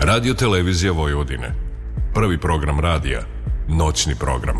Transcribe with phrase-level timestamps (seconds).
[0.00, 1.54] Radio Televizija Vojvodine.
[2.14, 3.20] Prvi program radija.
[3.68, 4.56] Noćni program.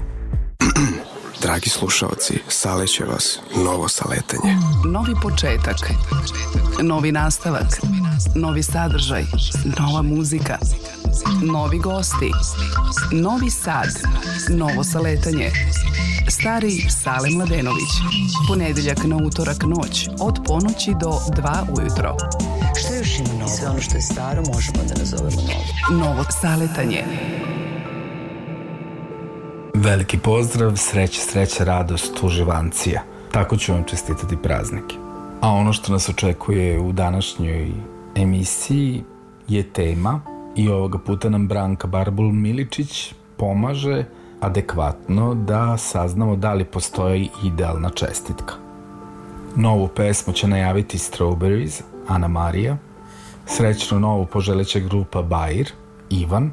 [1.42, 4.56] Dragi slušalci, saleće vas novo saletanje.
[4.85, 5.77] Novi početak.
[6.82, 7.80] Novi nastavak.
[8.35, 9.24] Novi sadržaj.
[9.78, 10.58] Nova muzika.
[11.42, 12.32] Novi gosti.
[13.12, 13.88] Novi sad.
[14.48, 15.50] Novo saletanje.
[16.28, 17.92] Stari Sale Mladenović.
[18.48, 22.16] Ponedeljak na utorak noć od ponoći do 2 ujutro.
[22.80, 23.48] Što ima novo?
[23.48, 26.05] Sve ono što je staro možemo da nazovemo novo.
[26.05, 27.05] Novo saletanje.
[29.74, 33.02] Veliki pozdrav, sreća, sreća, radost, uživancija.
[33.33, 34.96] Tako ću vam čestitati praznike.
[35.41, 37.70] A ono što nas očekuje u današnjoj
[38.15, 39.05] emisiji
[39.48, 40.21] je tema
[40.57, 44.05] i ovoga puta nam Branka Barbul Miličić pomaže
[44.41, 48.55] adekvatno da saznamo da li postoji idealna čestitka.
[49.57, 52.77] Novu pesmu će najaviti Strawberries, Ana Marija,
[53.48, 55.70] srećnu novu poželeća grupa Bair,
[56.11, 56.51] Ivan,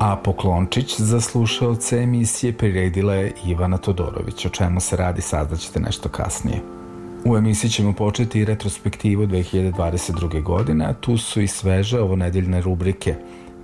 [0.00, 6.08] a poklončić za slušalce emisije priredila je Ivana Todorović, o čemu se radi saznaćete nešto
[6.08, 6.60] kasnije.
[7.24, 10.42] U emisiji ćemo početi retrospektivu 2022.
[10.42, 13.14] godine, a tu su i sveže ovonedeljne rubrike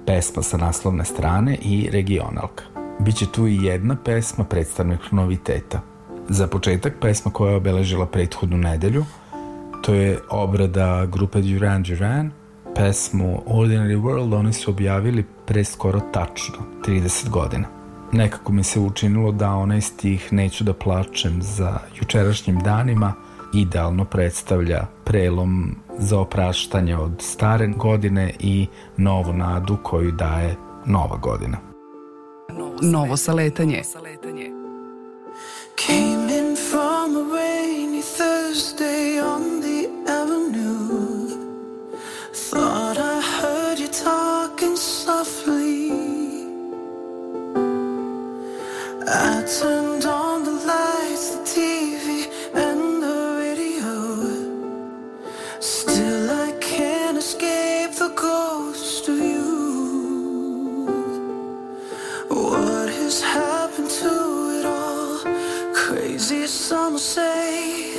[0.06, 2.64] pesma sa naslovne strane i regionalka.
[2.98, 5.80] Biće tu i jedna pesma predstavnik noviteta.
[6.28, 9.04] Za početak pesma koja je obeležila prethodnu nedelju,
[9.82, 12.30] to je obrada grupe Duran Duran,
[12.76, 17.68] pesmu Ordinary World oni su objavili pre skoro tačno 30 godina.
[18.12, 23.12] Nekako mi se učinilo da onaj stih Neću da plačem za jučerašnjim danima
[23.54, 31.58] idealno predstavlja prelom za opraštanje od stare godine i novu nadu koju daje nova godina.
[32.82, 33.82] Novo saletanje.
[35.76, 36.23] Came in from
[63.86, 65.18] to it all?
[65.74, 67.92] Crazy, some say.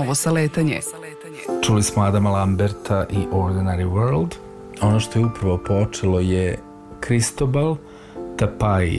[0.00, 0.80] Novo saletanje.
[1.62, 4.34] Čuli smo Adama Lamberta i Ordinary World.
[4.80, 6.58] Ono što je upravo počelo je
[7.06, 7.76] Cristobal,
[8.36, 8.98] Tapaj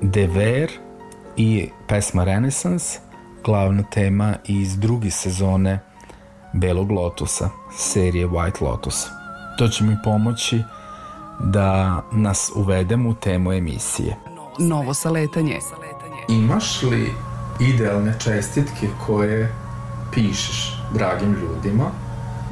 [0.00, 0.70] Dever
[1.36, 2.98] i pesma Renaissance,
[3.44, 5.80] glavna tema iz druge sezone
[6.52, 9.06] Belog Lotusa, serije White Lotus.
[9.58, 10.62] To će mi pomoći
[11.40, 14.16] da nas uvedemo u temu emisije.
[14.58, 15.58] Novo saletanje.
[16.28, 17.12] Imaš li
[17.60, 19.54] idealne čestitke koje
[20.12, 21.84] pišeš dragim ljudima?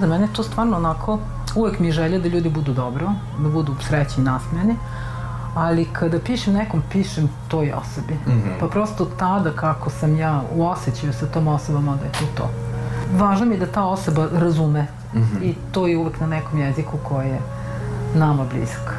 [0.01, 1.19] Za mene je to stvarno onako,
[1.55, 4.77] uvek mi je želja da ljudi budu dobro, da budu srećni i nasmijani,
[5.55, 8.17] ali kada pišem nekom, pišem to i o sebi.
[8.61, 12.51] Pa prosto tada kako sam ja u osjećaju sa tom osobom, onda je to to.
[13.19, 14.87] Važno mi je da ta osoba razume
[15.43, 17.41] i to je uvek na nekom jeziku koji je
[18.15, 18.95] nama blizak.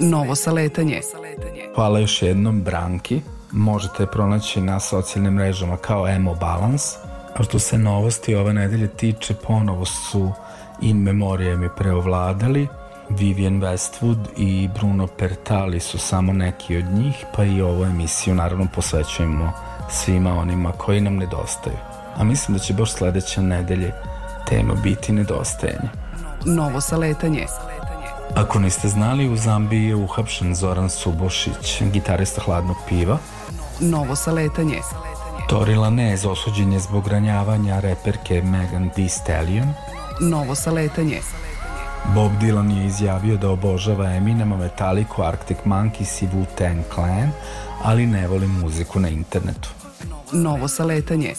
[0.00, 1.00] Novo saletanje.
[1.74, 3.22] Hvala još jednom Branki.
[3.52, 7.01] Možete je pronaći na socijalnim mrežama kao Emo Balance.
[7.34, 10.32] A što se novosti ove nedelje tiče, ponovo su
[10.80, 12.68] in memoriam preovladali.
[13.08, 18.66] Vivian Westwood i Bruno Pertali su samo neki od njih, pa i ovu emisiju naravno
[18.74, 19.52] posvećujemo
[19.90, 21.76] svima onima koji nam nedostaju.
[22.16, 23.92] A mislim da će baš sledeće nedelje
[24.48, 25.88] tema biti nedostajanje.
[26.44, 27.46] Novo saletanje.
[28.34, 33.18] Ako niste znali, u Zambiji je uhapšen Zoran Subošić, gitarista hladnog piva.
[33.80, 34.78] Novo saletanje.
[35.52, 39.68] Tori Lanez osuđen je zbog ranjavanja reperke Megan Thee Stallion.
[40.20, 41.20] Novo saletanje.
[42.14, 47.30] Bob Dylan je izjavio da obožava Eminema, Metallica, Arctic Monkeys i Wu-Tang Clan,
[47.82, 49.68] ali ne voli muziku na internetu.
[50.32, 51.34] Novo saletanje.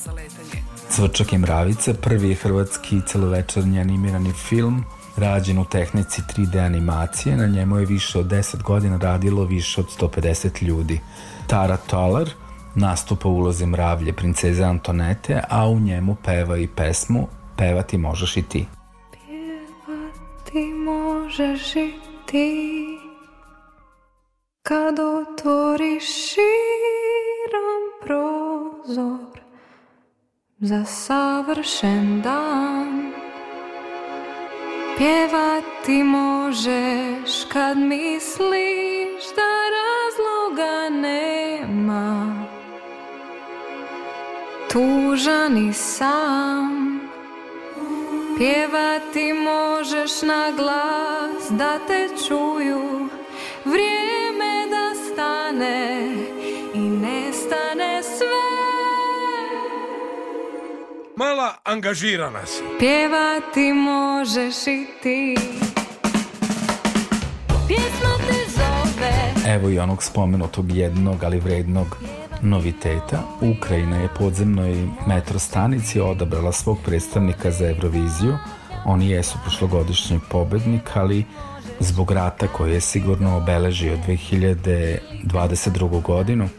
[0.90, 4.84] Cvrčak i mravice, prvi je hrvatski celovečernji animirani film
[5.18, 7.38] rađen u tehnici 3D animacije.
[7.38, 11.00] Na njemu je više od 10 godina radilo više od 150 ljudi.
[11.48, 12.34] Tara Toller
[12.76, 17.28] nastupa ulozi mravlje princeze Antonete, a u njemu peva i pesmu
[17.58, 18.66] Pevati možeš i ti.
[20.52, 21.94] Ti možeš i
[22.26, 22.88] ti
[24.64, 29.40] Kad otvoriš širom prozor
[30.60, 33.14] Za savršen dan
[34.98, 42.43] Pjevati možeš kad misliš da razloga nema
[44.74, 47.00] Tužan i sam.
[48.38, 53.10] Pjevati možeš na glas da te čuju.
[53.66, 56.08] Vrijeme da stane
[56.74, 58.44] i nestane sve.
[61.16, 62.64] Mala angažirana si.
[62.80, 65.38] Pjevati možeš i ti.
[67.68, 69.54] Pjesma te zove.
[69.56, 71.98] Evo i onog spomenutog jednog, ali vrednog
[72.44, 73.24] noviteta.
[73.42, 78.38] Ukrajina je podzemnoj metro stanici odabrala svog predstavnika za Euroviziju.
[78.86, 81.26] Oni jesu prošlogodišnji pobednik, ali
[81.80, 86.02] zbog rata koji je sigurno obeležio 2022.
[86.02, 86.50] godinu,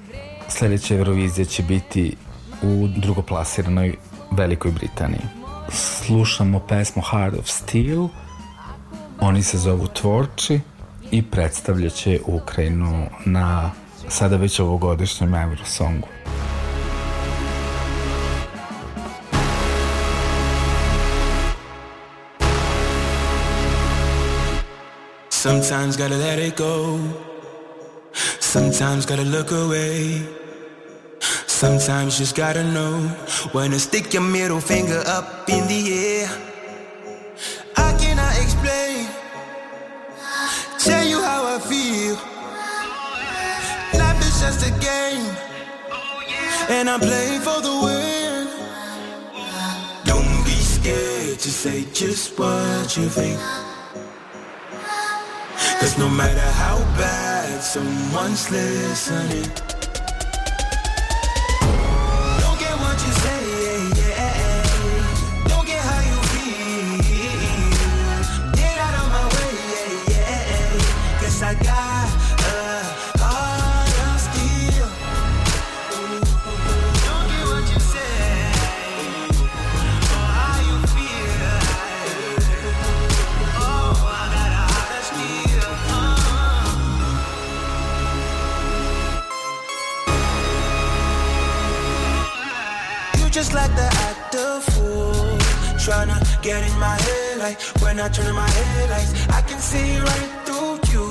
[0.48, 2.16] sledeća Eurovizija će biti
[2.62, 3.94] u drugoplasiranoj
[4.30, 5.22] Velikoj Britaniji.
[5.68, 8.08] Slušamo pesmu Heart of Steel,
[9.20, 10.60] oni se zovu Tvorči
[11.10, 13.70] i predstavljaće Ukrajinu na
[14.08, 16.08] sada već ovogodišnjem Eurosongu.
[25.30, 26.98] Sometimes gotta let it go.
[28.40, 30.22] Sometimes gotta look away.
[31.46, 33.08] Sometimes just gotta know
[33.52, 36.28] when to stick your middle finger up in the air.
[37.76, 38.93] I cannot explain,
[44.44, 45.34] just a game,
[46.68, 48.46] and I'm playing for the win.
[50.04, 53.40] Don't be scared to say just what you think.
[55.80, 59.50] Cause no matter how bad someone's listening,
[95.84, 100.30] Tryna get in my head like When I turn my headlights I can see right
[100.46, 101.04] through you.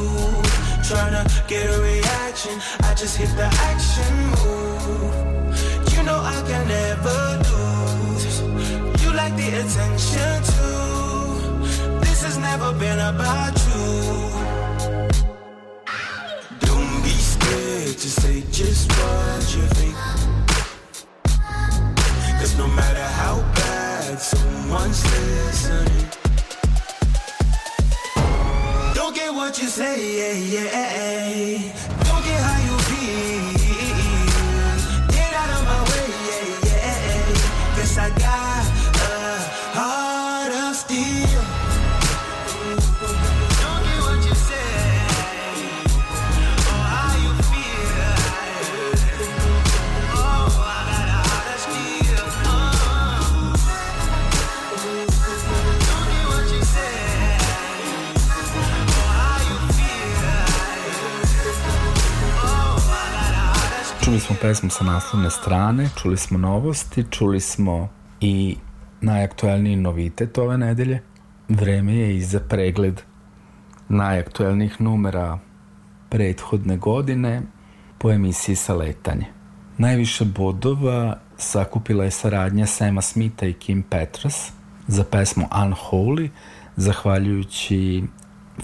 [0.81, 5.93] Tryna get a reaction I just hit the action move.
[5.93, 7.19] You know I can never
[7.53, 8.41] lose.
[9.03, 11.99] You like the attention too.
[11.99, 14.31] This has never been about you.
[16.65, 19.95] Don't be scared to say just what you think.
[22.39, 23.52] Cause no matter how
[24.13, 26.07] glad someone's listening.
[28.93, 32.02] Don't get what you say, yeah, yeah.
[64.23, 67.89] smo pesmu sa naslovne strane, čuli smo novosti, čuli smo
[68.21, 68.57] i
[69.01, 71.01] najaktuelniji novitet ove nedelje.
[71.49, 73.01] Vreme je i za pregled
[73.89, 75.39] najaktuelnijih numera
[76.09, 77.41] prethodne godine
[77.97, 79.25] po emisiji sa letanje.
[79.77, 84.51] Najviše bodova sakupila je saradnja Sema Smitha i Kim Petras
[84.87, 86.29] za pesmu Unholy,
[86.75, 88.03] zahvaljujući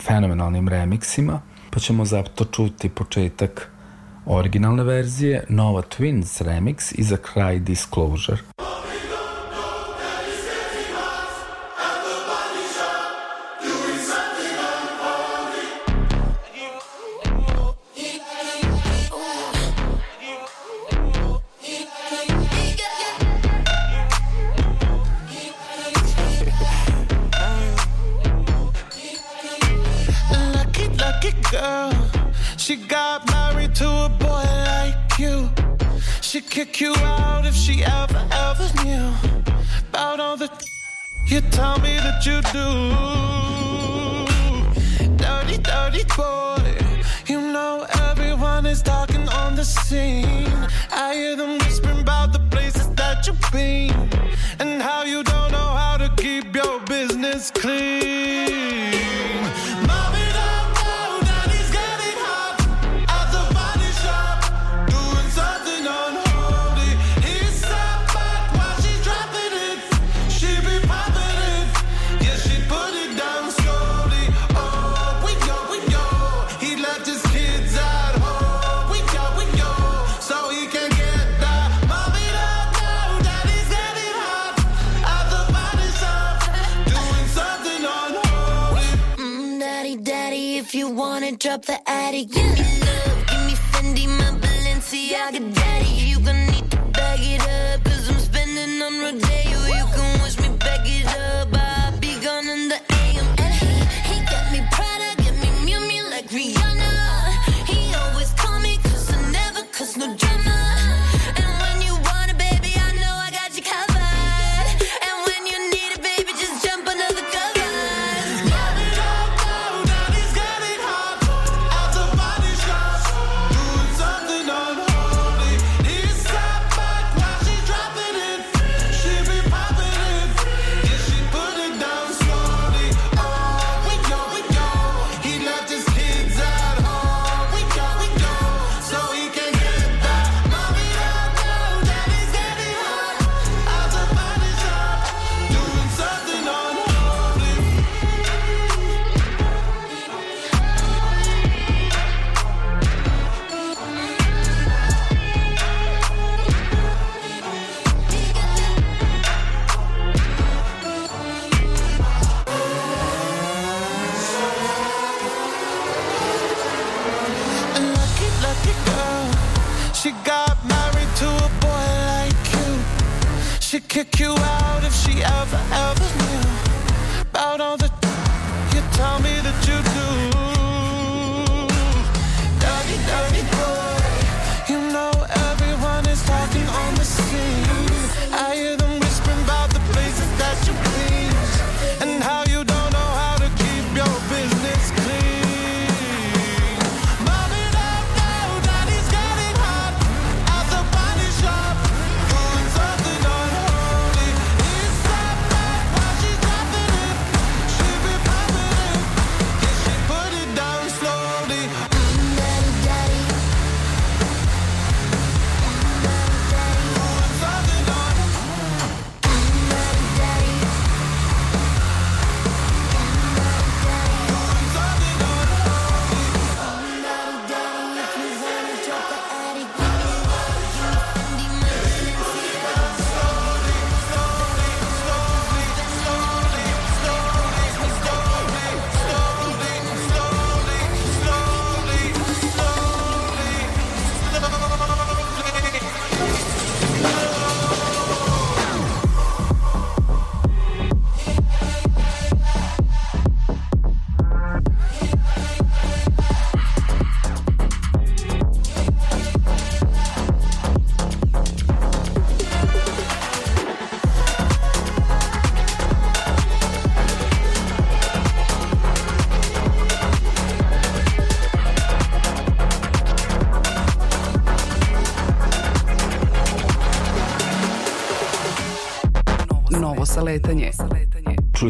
[0.08, 3.72] fenomenalnim remiksima, pa ćemo zato čuti početak
[4.30, 8.38] originalne verzije, Nova Twins remix i za kraj Disclosure.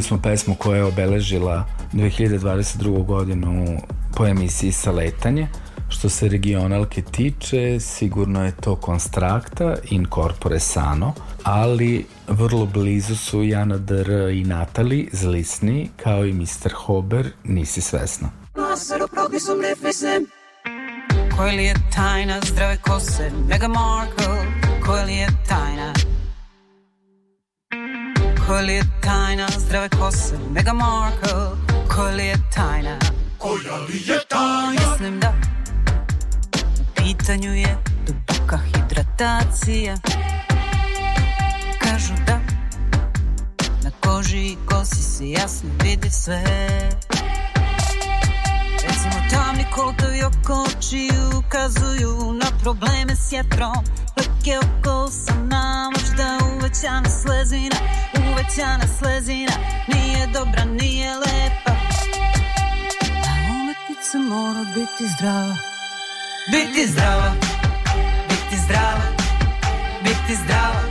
[0.10, 3.06] Smo pesmu koja je obeležila 2022.
[3.06, 3.78] godinu
[4.18, 5.48] po emisiji Saletanje.
[5.90, 11.14] Što se regionalke tiče, sigurno je to Konstrakta in Corpore Sano,
[11.44, 14.30] ali vrlo blizu su Jana Dr.
[14.34, 16.74] i Natali Zlisni, kao i Mr.
[16.76, 18.30] Hober, nisi svesna.
[21.38, 24.46] Koja li je tajna zdrave kose Meghan Markle
[24.86, 25.94] Koja li je tajna
[28.60, 31.30] Koja li je tajna zdrave kose Meghan Markle
[31.96, 33.00] Koja li je tajna.
[33.38, 34.92] Koja li je tajna?
[34.92, 35.34] Mislim da
[36.80, 39.98] U pitanju je duboka hidratacija.
[41.82, 42.40] Kažu da
[43.84, 46.44] Na koži i kosi se jasno vidi sve.
[48.88, 53.86] Recimo tamni kolotovi oko očiju ukazuju na probleme s jetrom
[54.40, 57.76] Leke oko usana, možda uvećana slezina
[58.32, 59.52] Uvećana slezina,
[59.88, 61.72] nije dobra, nije lepa.
[63.28, 65.56] A umetnica mora biti zdrava.
[66.52, 67.32] Biti zdrava,
[68.30, 69.04] biti zdrava,
[70.04, 70.82] biti zdrava.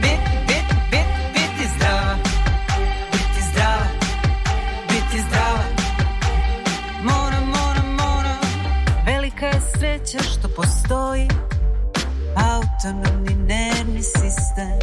[0.00, 1.04] Biti, biti,
[1.34, 2.16] biti zdrava
[3.12, 3.86] Biti zdrava,
[4.88, 5.64] biti zdrava.
[9.06, 11.28] Velika je sreća što postoji
[12.86, 14.78] Autonomni nervni sistem.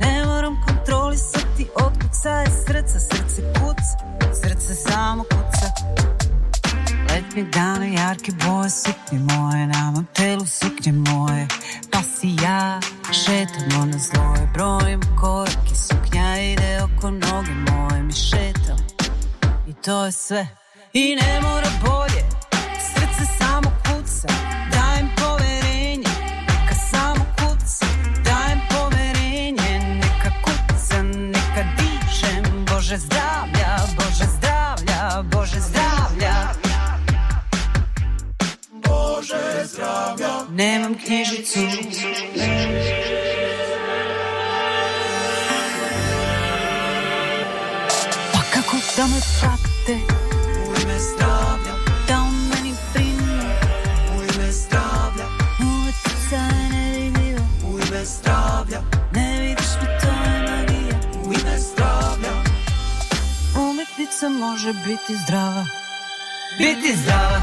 [0.00, 3.96] Ne moram kontrolisati otkucaje srca Srce kuca,
[4.34, 5.68] srce samo kuca.
[7.10, 11.46] Letnje dane, jarke boje, suknje moje Na mom telu suknje moje.
[11.90, 12.80] Pa si ja
[13.12, 18.78] šetamo na zloje Brojim korake, suknja ide oko noge moje Mi šetam.
[19.68, 20.46] I to je sve.
[20.92, 22.24] I ne mora bolje,
[32.96, 36.36] Bože zdravlja, Bože zdravlja, Bože zdravlja.
[38.72, 40.32] Bože zdravlja.
[40.50, 41.60] Nemam knjižicu.
[48.32, 50.15] Pa kako da me prate
[64.26, 65.66] Umetnica može biti zdrava.
[66.58, 67.42] Biti zdrava.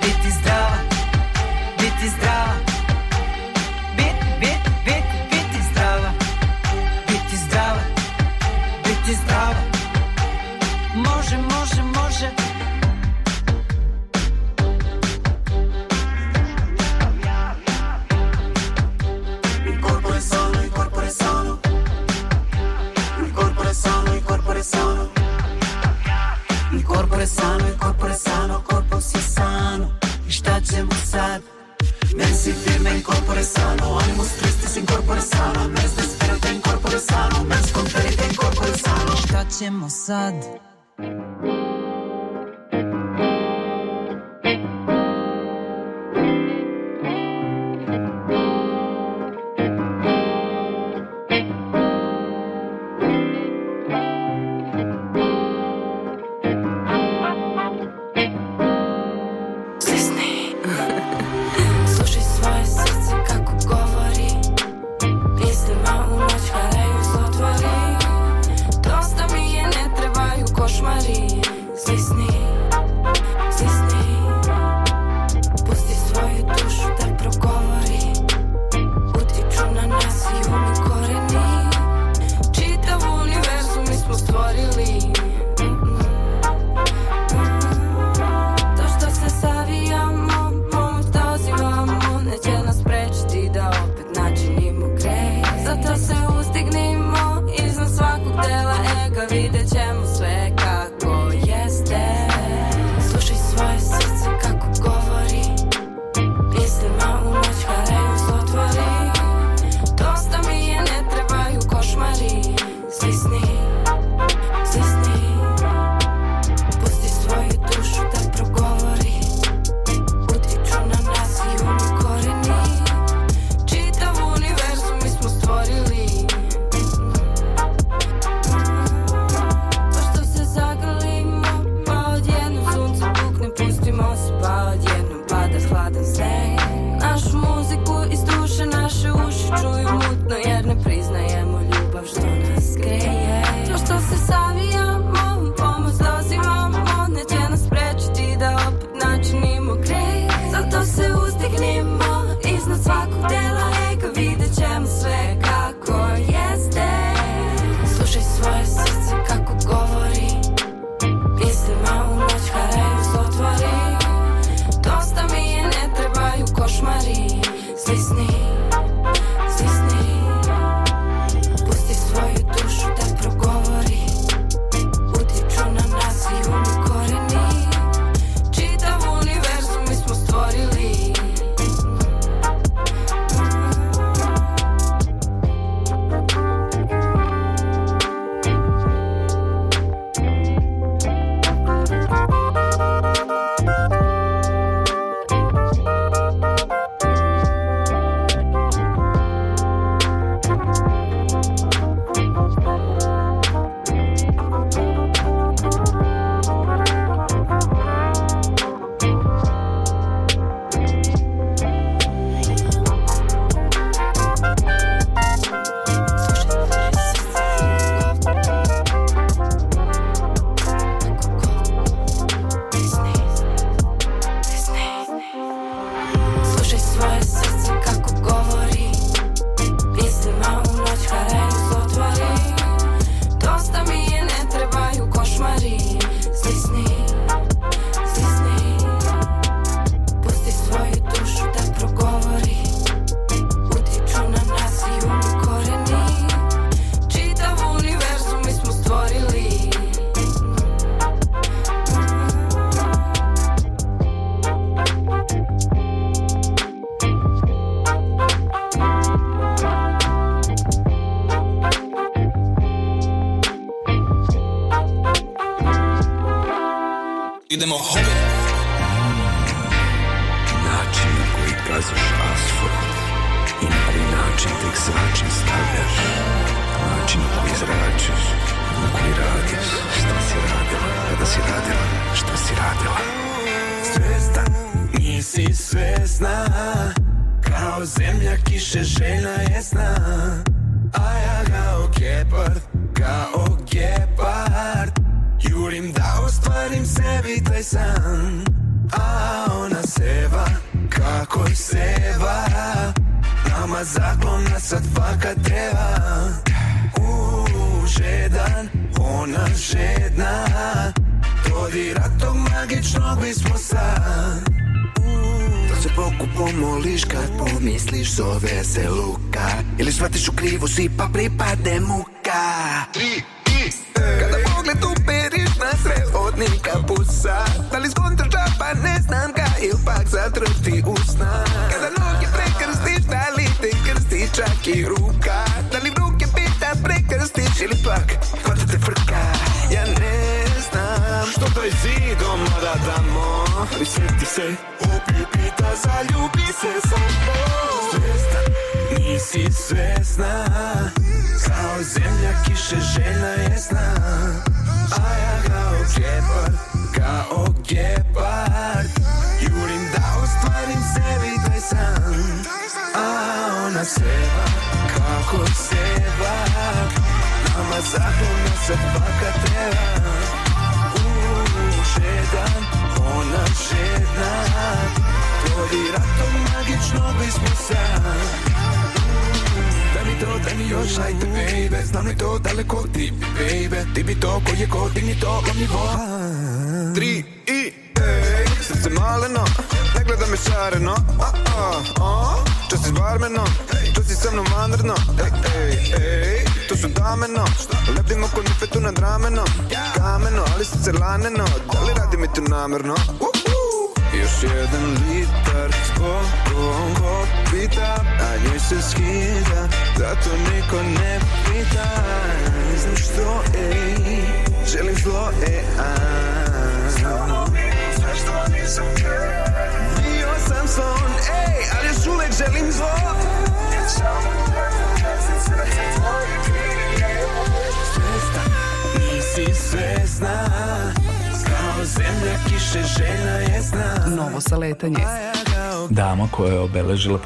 [0.00, 0.78] Biti zdrava.
[1.78, 2.47] Biti zdrava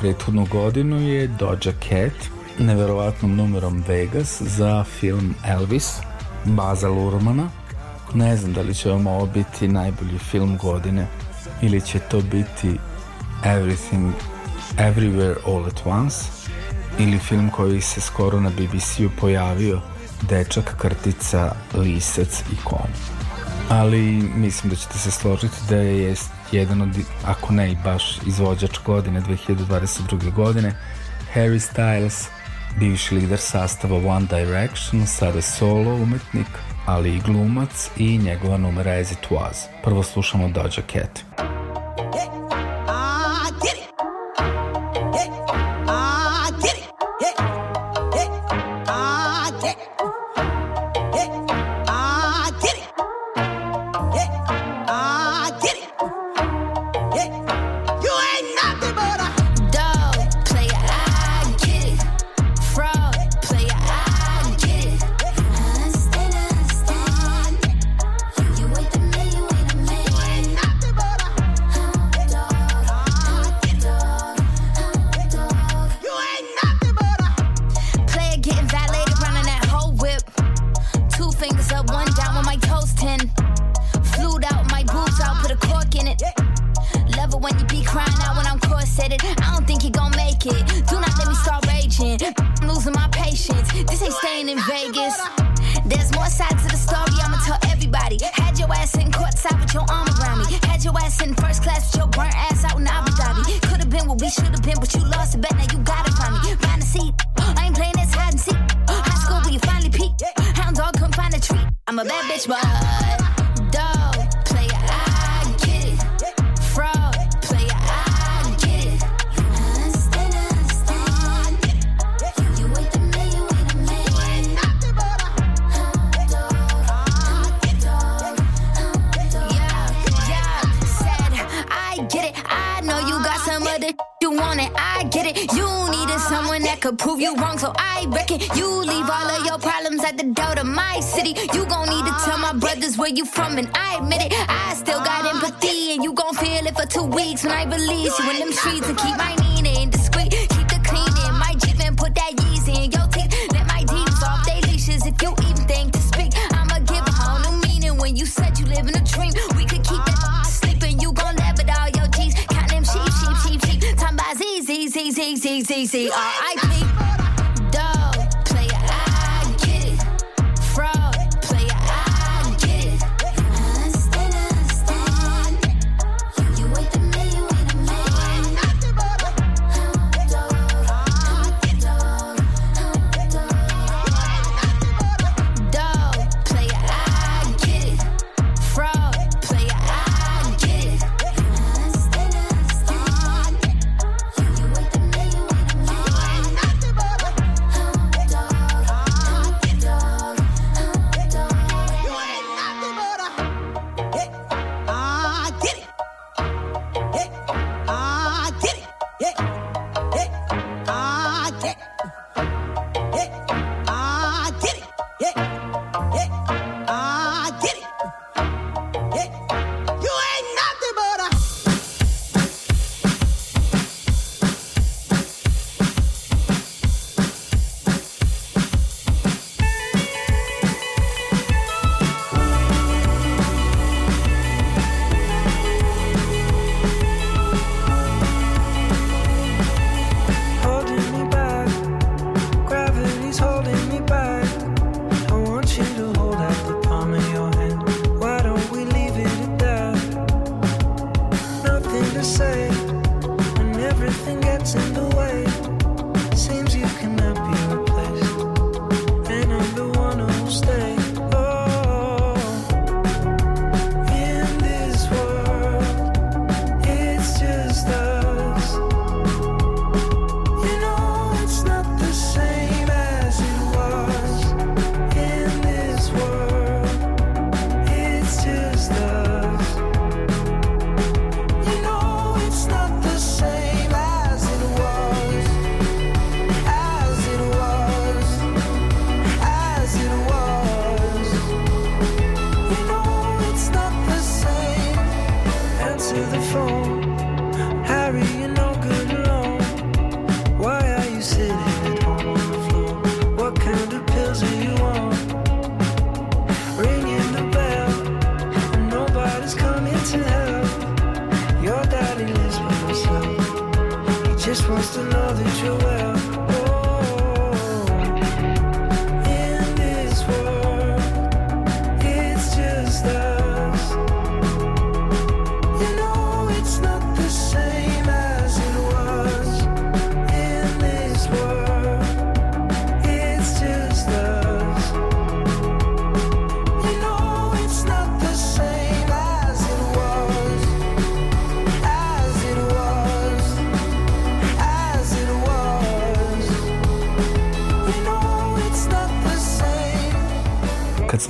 [0.02, 1.56] prethodnu godinu je Doja
[1.88, 5.96] Cat neverovatnom numerom Vegas za film Elvis
[6.44, 7.50] Baza Lurmana.
[8.14, 11.06] Ne znam da li će vam ovo biti najbolji film godine
[11.60, 12.78] ili će to biti
[13.44, 14.12] Everything
[14.76, 16.16] Everywhere All at Once
[16.98, 19.80] ili film koji se skoro na BBC-u pojavio
[20.28, 23.01] Dečak, krtica, lisac i Kona
[23.72, 24.00] ali
[24.36, 26.14] mislim da ćete se složiti da je
[26.52, 26.88] jedan od,
[27.24, 30.32] ako ne i baš izvođač godine 2022.
[30.32, 30.74] godine,
[31.34, 32.26] Harry Styles,
[32.78, 36.48] bivši lider sastava One Direction, sada solo umetnik,
[36.86, 39.66] ali i glumac i njegova numera As It Was.
[39.84, 41.51] Prvo slušamo Doja Cat.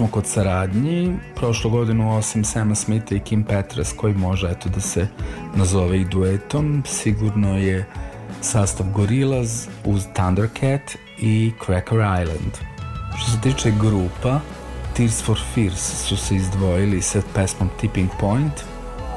[0.02, 4.80] smo kod saradnji, prošlo godinu osim Sema Smitha i Kim Petras koji može eto da
[4.80, 5.08] se
[5.54, 7.86] nazove i duetom, sigurno je
[8.40, 12.52] sastav Gorillaz uz Thundercat i Cracker Island.
[13.18, 14.40] Što se tiče grupa,
[14.96, 18.54] Tears for Fears su se izdvojili sa pesmom Tipping Point,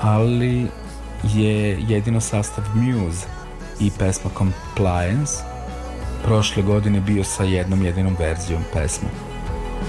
[0.02, 0.68] ali
[1.34, 3.28] je jedino sastav Muse
[3.80, 5.34] i pesma Compliance
[6.26, 9.25] prošle godine bio sa jednom jedinom verzijom pesme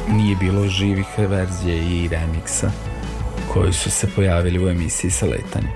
[0.08, 2.70] nije bilo živih verzije i remiksa
[3.52, 5.70] koji su se pojavili u emisiji sa letanje.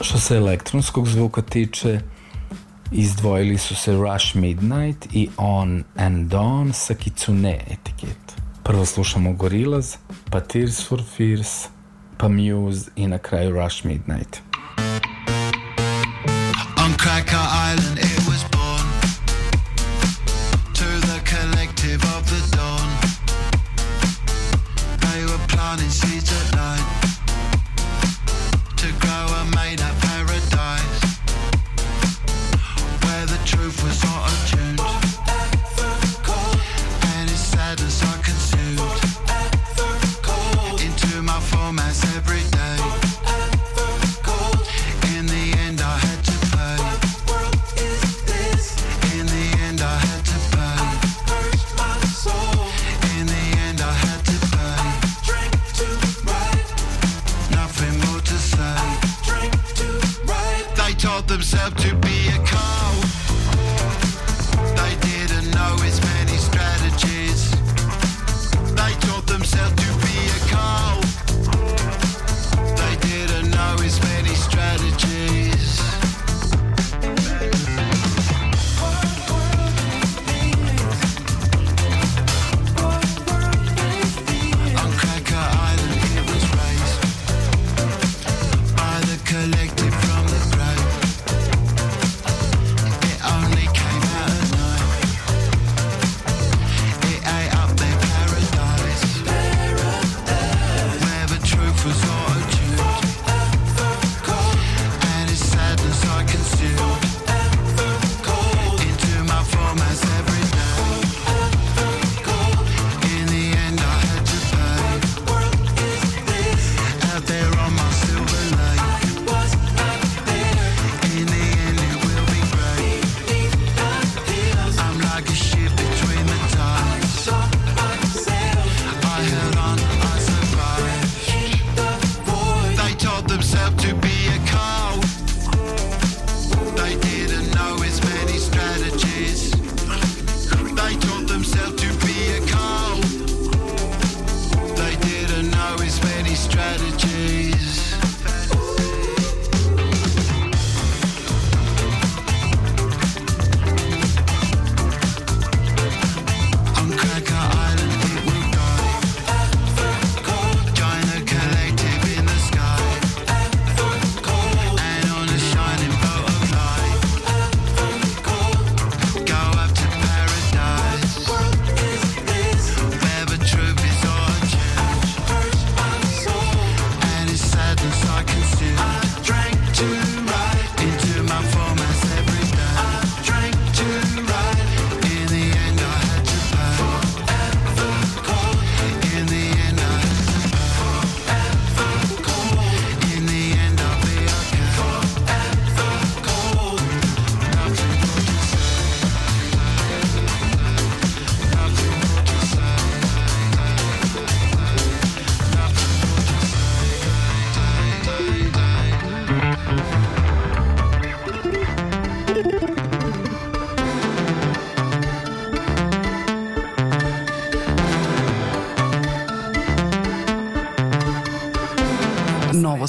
[0.00, 2.00] Što se elektronskog zvuka tiče,
[2.92, 8.18] izdvojili su se Rush Midnight i On and Dawn sa Kitsune etiket.
[8.64, 9.96] Prvo slušamo Gorillaz,
[10.30, 11.64] pa Tears for Fears,
[12.16, 14.47] pa Muse i na kraju Rush Midnight.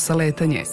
[0.09, 0.63] Novo saletanje.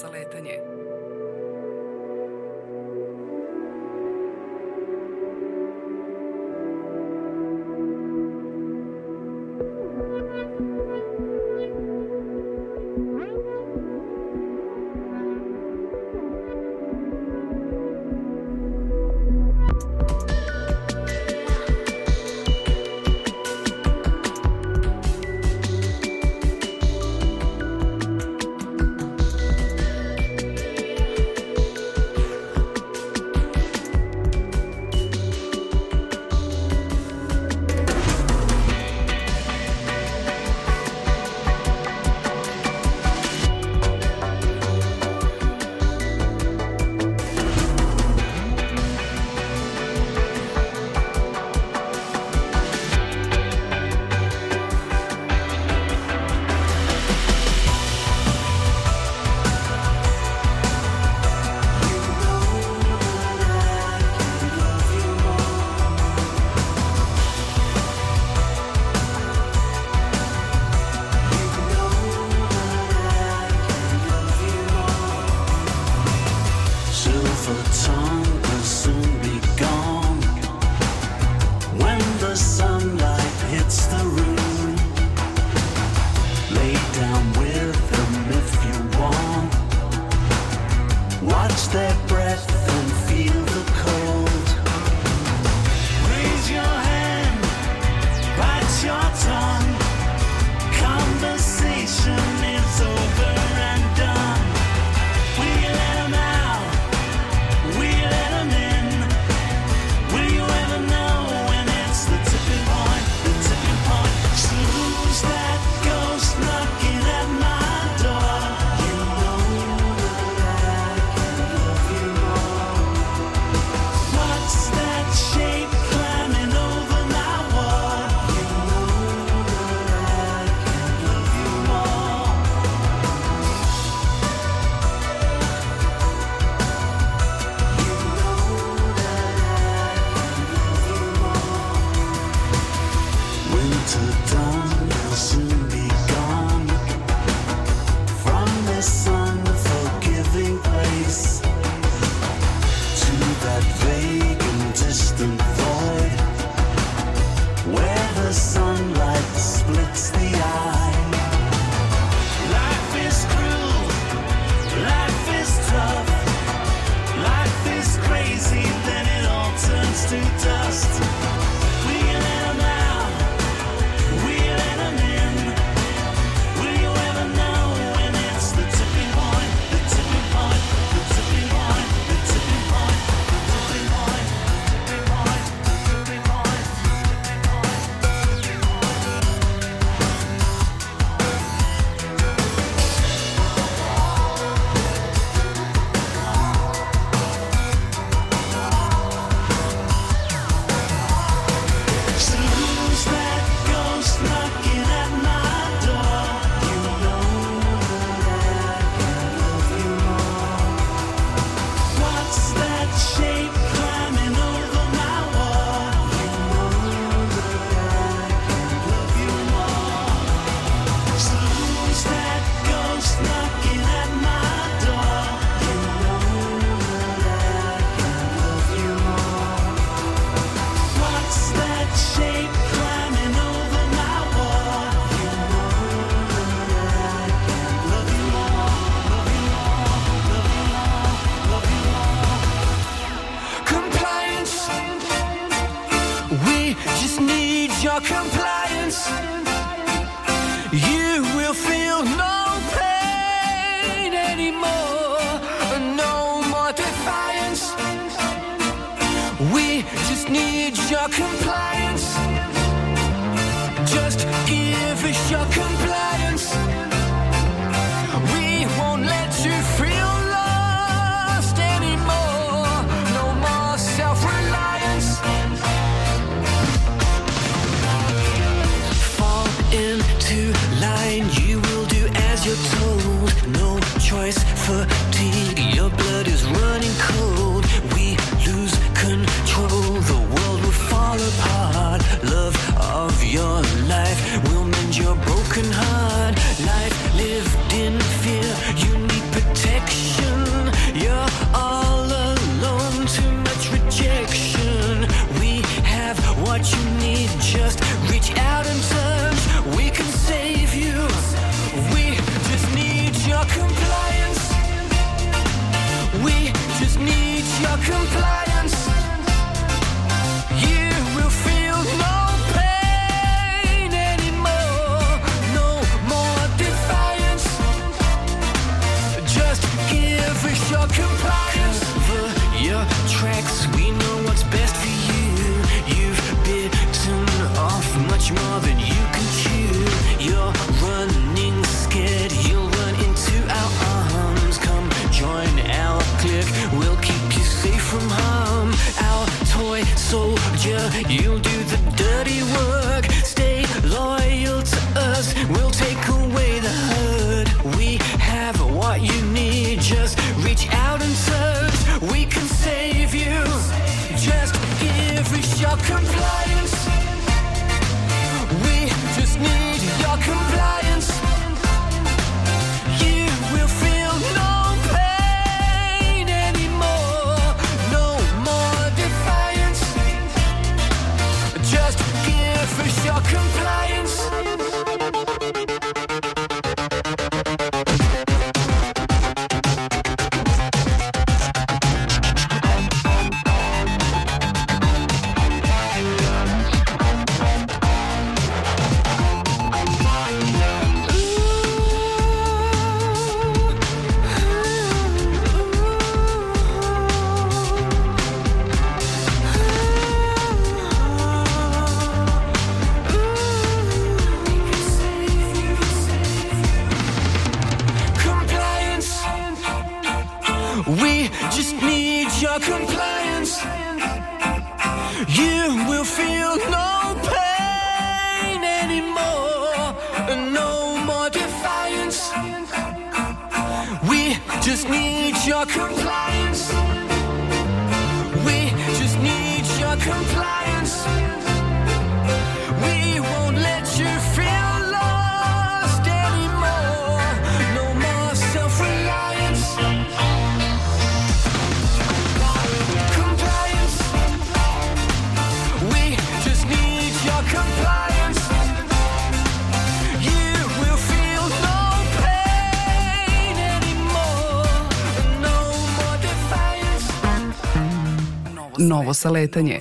[77.46, 78.25] for time.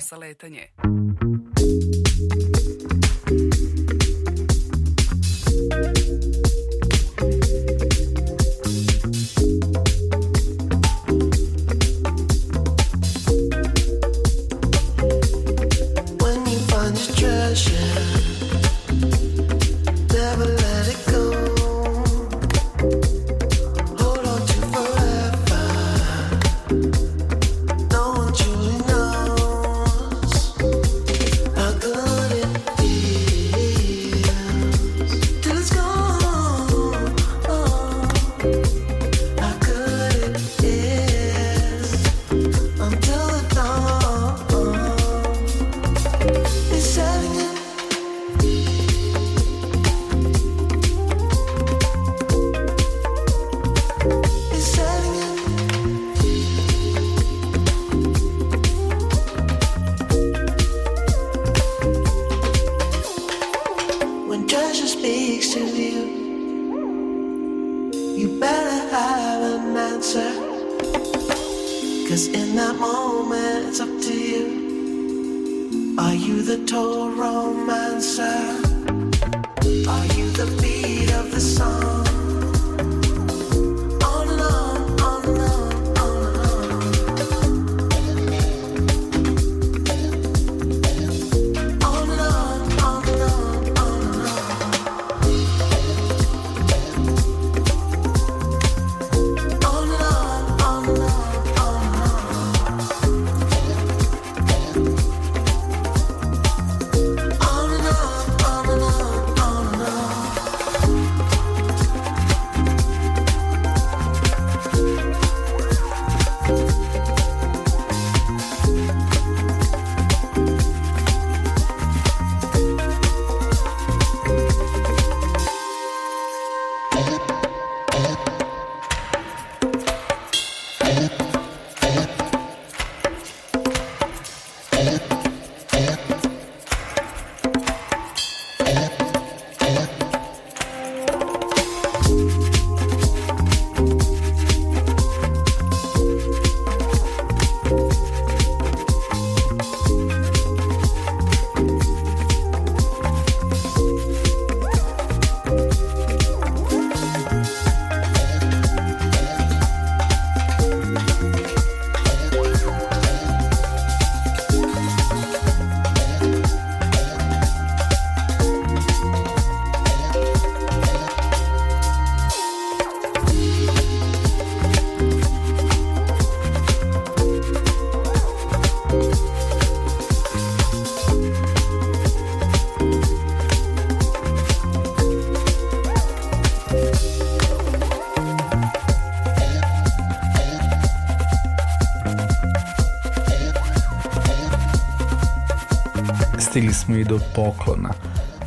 [196.86, 197.90] Smo i do poklona,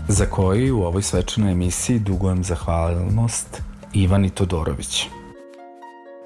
[0.07, 3.61] za koji u ovoj svečanoj emisiji dugujem zahvalnost
[3.93, 5.07] Ivani Todorović.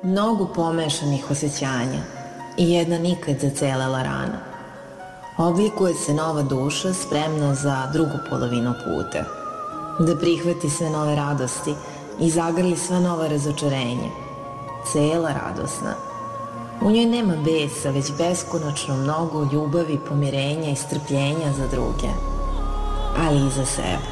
[0.03, 2.01] Mnogo pomešanih osjećanja
[2.57, 4.39] i jedna nikad zacelela rana.
[5.37, 9.23] Oblikuje se nova duša spremna za drugu polovinu puta.
[9.99, 11.73] Da prihvati sve nove radosti
[12.19, 14.09] i zagrli sva nova razočarenja.
[14.91, 16.12] Cela radosna.
[16.85, 22.07] U njoj nema besa, već beskonačno mnogo ljubavi, pomirenja i strpljenja za druge.
[23.17, 24.07] Ali i za sebe.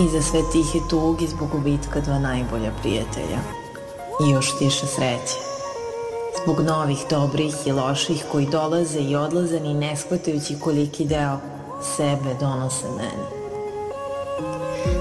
[0.00, 3.38] I za sve tihe tugi zbog gubitka dva najbolja prijatelja.
[4.26, 5.38] I još tiše sreće.
[6.42, 11.38] Zbog novih, dobrih i loših koji dolaze i odlaze ni ne shvatajući koliki deo
[11.96, 13.26] sebe donose meni.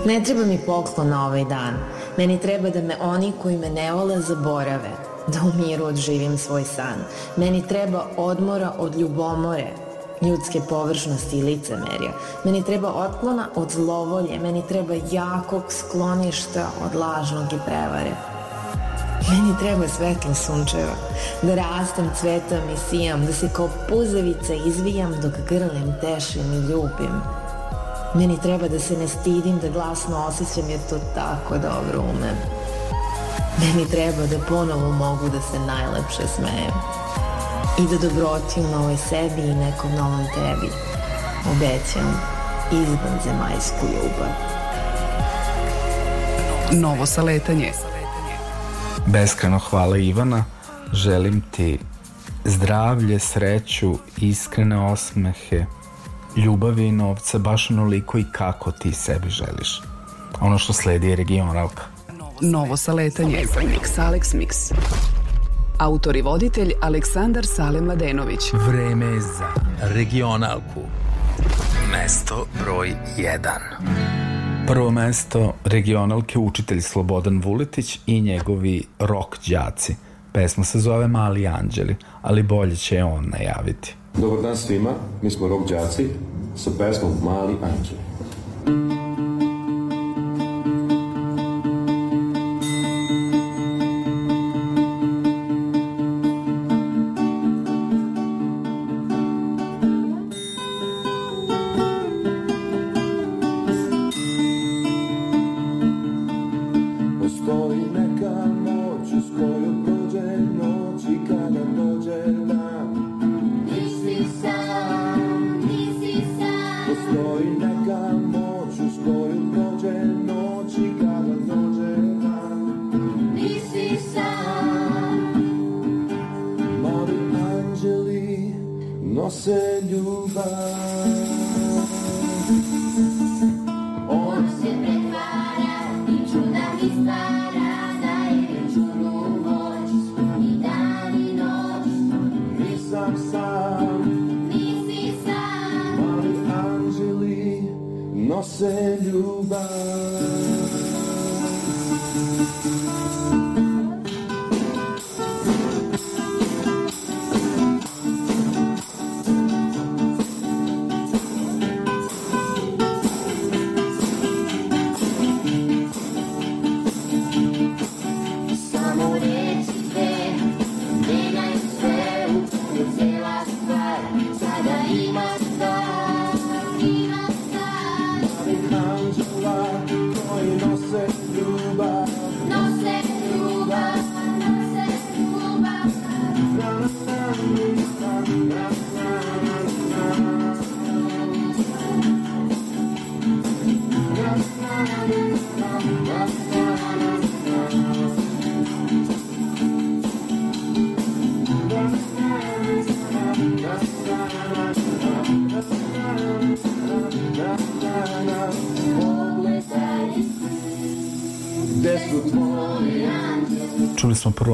[0.05, 1.73] Ne treba mi poklon na ovaj dan.
[2.17, 6.63] Meni treba da me oni koji me ne vole zaborave, da u miru odživim svoj
[6.63, 7.03] san.
[7.35, 9.67] Meni treba odmora od ljubomore,
[10.21, 12.11] ljudske površnosti i licemerja.
[12.43, 18.11] Meni treba otklona od zlovolje, meni treba jakog skloništa od lažnog i prevare.
[19.29, 20.95] Meni treba svetlo sunčeva,
[21.41, 27.21] da rastem, cvetam i sijam, da se kao puzavica izvijam dok grlim, tešim i ljubim.
[28.13, 32.64] Meni treba da se ne stidim, da glasno osjećam jer to tako dobro umem.
[33.59, 36.73] Meni treba da ponovo mogu da se najlepše smejem.
[37.79, 40.71] I da dobroti u novoj sebi i nekom novom tebi.
[41.51, 42.21] Obećam
[42.71, 44.31] izban zemaljsku ljubav.
[46.71, 47.71] Novo saletanje.
[49.05, 50.45] Beskreno hvala Ivana,
[50.93, 51.79] želim ti
[52.45, 55.65] zdravlje, sreću, iskrene osmehe,
[56.35, 59.81] ljubavi i novca baš onoliko i kako ti sebi želiš.
[60.41, 61.94] Ono što sledi je regionalka.
[62.41, 63.37] Novo saletanje.
[63.37, 64.73] Mix Alex Mix.
[65.77, 68.53] Autor i voditelj Aleksandar Sale Mladenović.
[68.53, 69.47] Vreme je za
[69.81, 70.81] regionalku.
[71.91, 73.39] Mesto broj 1.
[74.67, 79.95] Prvo mesto regionalke učitelj Slobodan Vuletić i njegovi rock đaci.
[80.31, 83.95] Pesma se zove Mali anđeli, ali bolje će je on najaviti.
[84.17, 86.09] Dobar dan svima, mi smo Rock Đaci
[86.55, 88.14] sa pesmom Mali anđeli.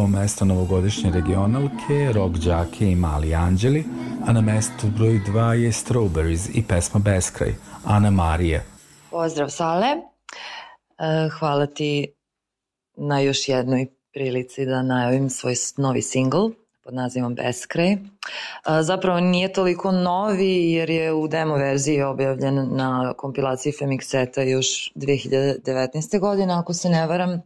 [0.02, 3.84] Prvo mesto novogodišnje regionalke, Rock Đake i Mali Anđeli,
[4.26, 8.62] a na mestu broj 2 je Strawberries i pesma Beskraj, Ana Marija.
[9.12, 12.08] Pozdrav Sale, E, hvala ti
[12.98, 16.48] na još jednoj prilici da najavim svoj novi singl
[16.84, 17.92] pod nazivom Beskraj.
[17.92, 17.98] E,
[18.82, 26.20] Zapravo nije toliko novi jer je u demo verziji objavljen na kompilaciji Femixeta još 2019.
[26.20, 27.42] godine ako se ne varam,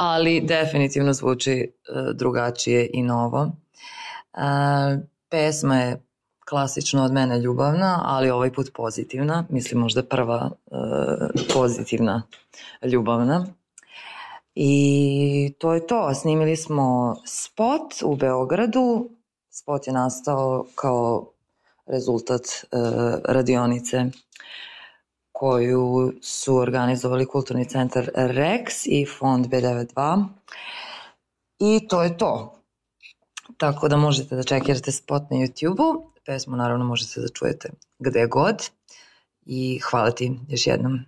[0.00, 1.68] ali definitivno zvuči e,
[2.14, 3.52] drugačije i novo.
[4.34, 4.40] E,
[5.28, 6.02] Pesma je
[6.48, 10.74] klasično od mene ljubavna, ali ovaj put pozitivna, mislim možda prva e,
[11.54, 12.22] pozitivna
[12.82, 13.46] ljubavna.
[14.54, 19.10] I to je to, snimili smo spot u Beogradu,
[19.50, 21.32] spot je nastao kao
[21.86, 22.42] rezultat
[23.24, 24.04] radionice
[25.40, 30.24] koju su organizovali Kulturni centar REX i fond B92
[31.58, 32.62] i to je to.
[33.56, 38.70] Tako da možete da čekirate spot na YouTube-u, pesmu naravno možete da čujete gde god
[39.46, 40.98] i hvala ti još jednom.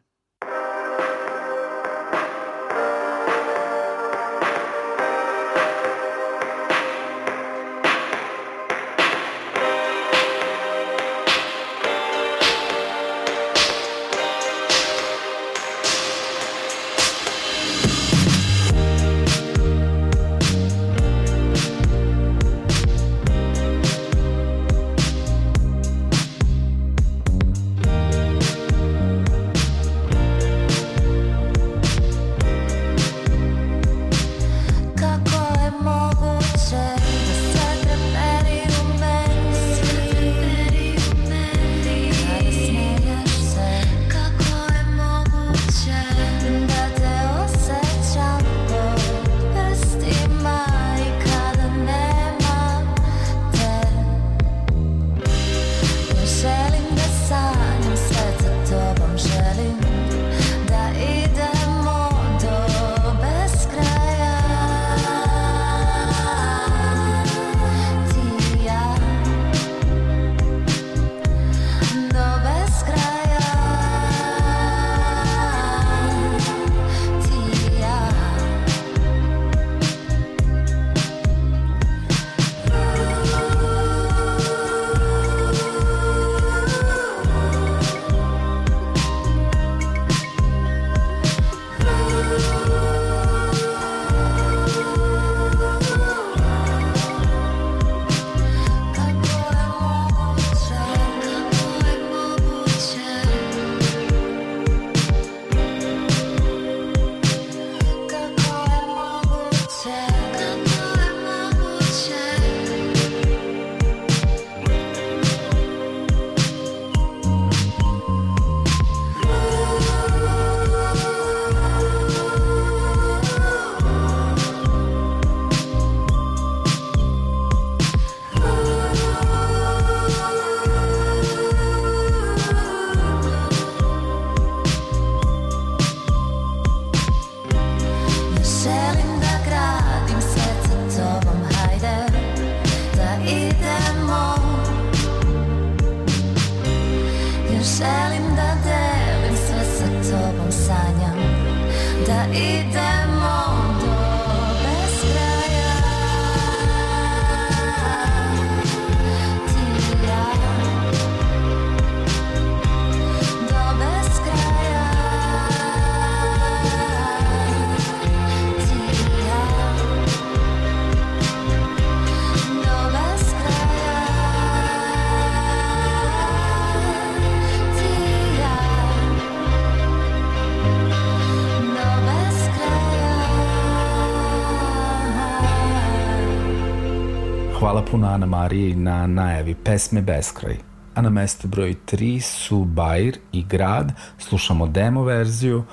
[187.63, 190.57] Hvala puno Ana Mariji na najavi pesme Beskraj.
[190.95, 195.65] A na mestu broj 3 su Bajr i Grad, slušamo demo verziju,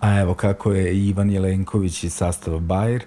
[0.00, 3.02] a evo kako je Ivan Jelenković iz sastava Bajr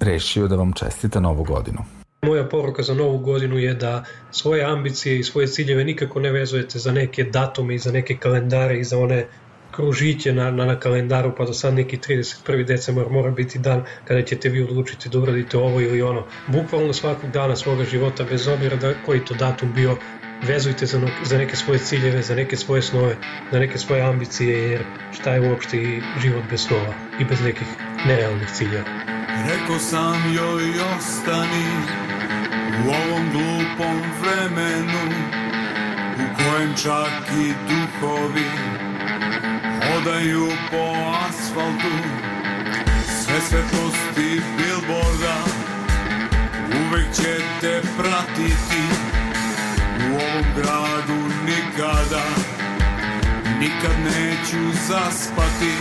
[0.00, 1.78] rešio da vam čestita novu godinu.
[2.22, 6.78] Moja poruka za novu godinu je da svoje ambicije i svoje ciljeve nikako ne vezujete
[6.78, 9.26] za neke datume i za neke kalendare i za one
[9.72, 12.64] kružiće na, na, na kalendaru pa do sad neki 31.
[12.66, 16.24] decembar mora biti dan kada ćete vi odlučiti da uradite ovo ili ono.
[16.46, 19.96] Bukvalno svakog dana svoga života bez obzira da koji to datum bio
[20.42, 23.16] vezujte za, za neke svoje ciljeve, za neke svoje snove,
[23.52, 27.66] za neke svoje ambicije, jer šta je uopšte i život bez snova i bez nekih
[28.06, 28.84] nerealnih ciljeva.
[29.48, 30.64] Rekao sam joj
[30.96, 31.66] ostani
[32.86, 35.02] u ovom glupom vremenu
[36.14, 38.72] u kojem čak i duhovi
[40.02, 40.84] hodaju po
[41.28, 41.94] asfaltu.
[43.06, 45.36] Sve svetlosti bilborda
[46.80, 48.82] uvek će te pratiti.
[50.00, 52.24] U ovom gradu nikada
[53.60, 55.74] nikad neću zaspati.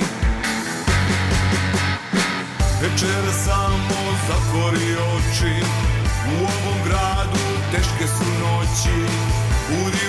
[2.81, 5.65] Večer samo zatvori oči.
[6.27, 8.97] U ovom gradu teške su noći.
[9.69, 10.00] Budi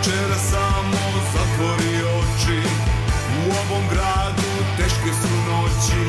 [0.00, 2.68] Večer samo zatvori oči.
[3.38, 6.02] U ovom gradu teške su noći.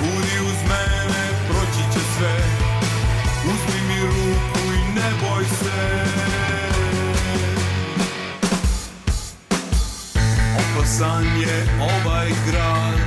[0.00, 2.36] Budi uz mene, proći će sve.
[3.44, 6.04] Uzmi mi ruku i ne boj se.
[10.58, 13.00] Opasan je ovaj grad.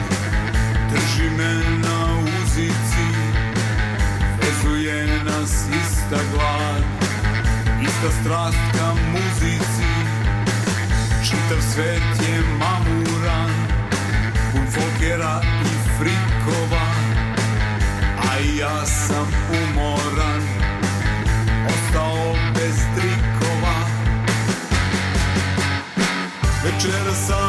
[0.91, 3.07] Drži me na uzici.
[4.41, 6.84] Vezuje nas ista glad.
[7.82, 9.78] Ista strast ka muzici
[11.60, 13.51] Čitav svet je mamuran
[14.51, 16.86] Pun folkera i frikova
[18.18, 20.41] A ja sam umoran
[21.68, 23.76] Ostao bez trikova.
[26.64, 27.49] Večera samo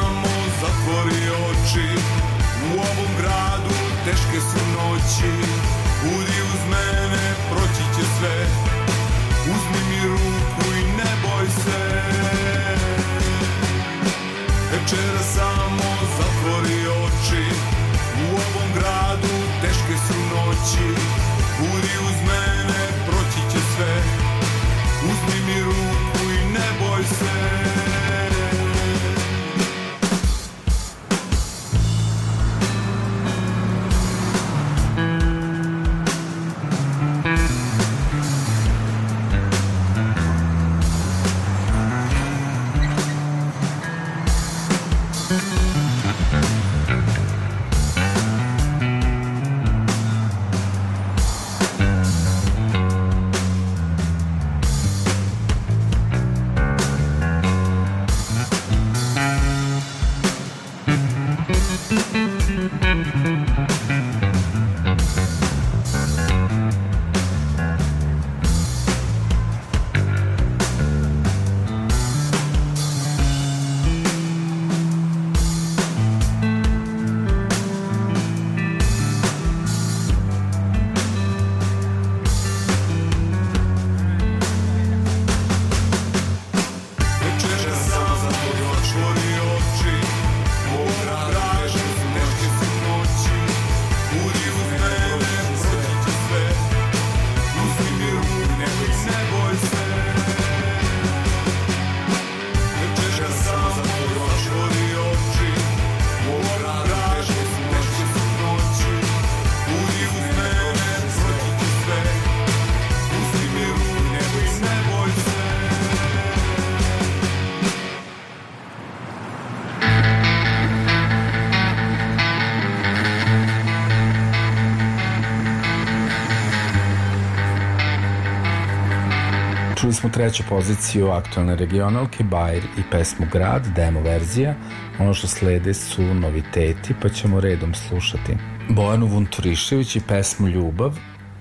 [130.00, 134.54] smo treću poziciju aktualne regionalke Bajer i pesmu Grad, demo verzija.
[134.98, 138.36] Ono što slede su noviteti, pa ćemo redom slušati.
[138.68, 140.98] Bojanu Vunturišević i pesmu Ljubav,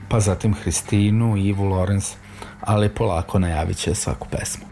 [0.09, 2.11] pa zatim Hristinu Ivu Lorenz,
[2.61, 4.68] ali polako najavit će svaku pesmu.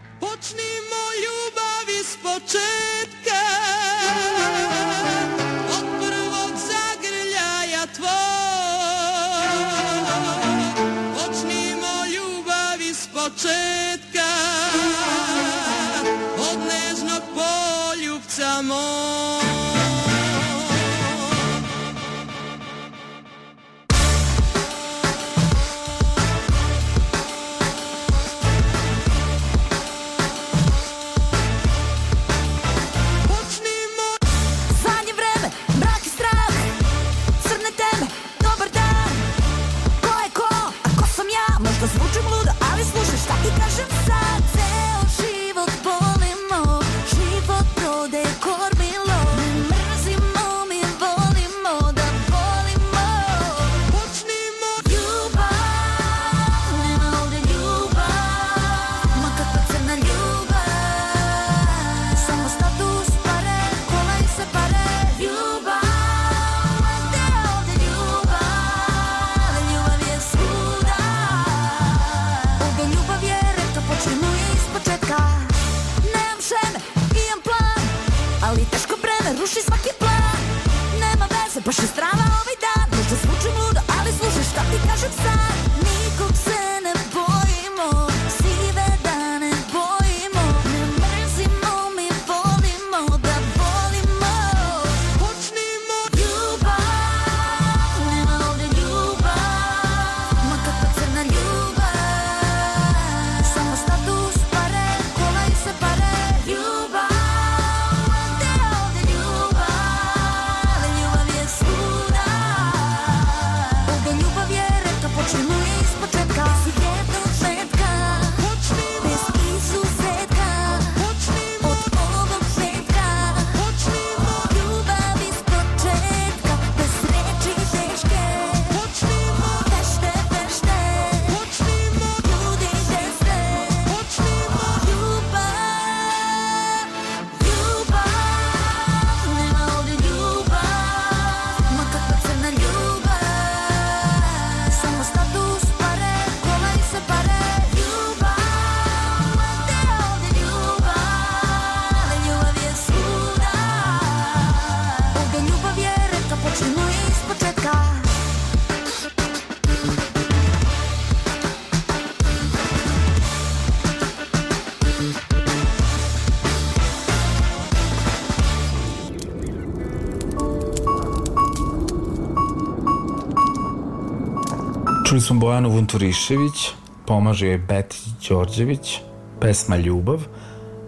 [175.18, 176.70] Slušali smo Bojanu Vunturišević,
[177.06, 177.98] pomaže joj Beti
[178.28, 179.00] Đorđević,
[179.40, 180.20] pesma Ljubav.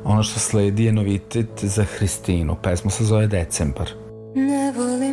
[0.05, 3.91] Ono što sledi je novitet za Hristinu, pesma se zove Decembar.
[4.35, 5.10] Ne volim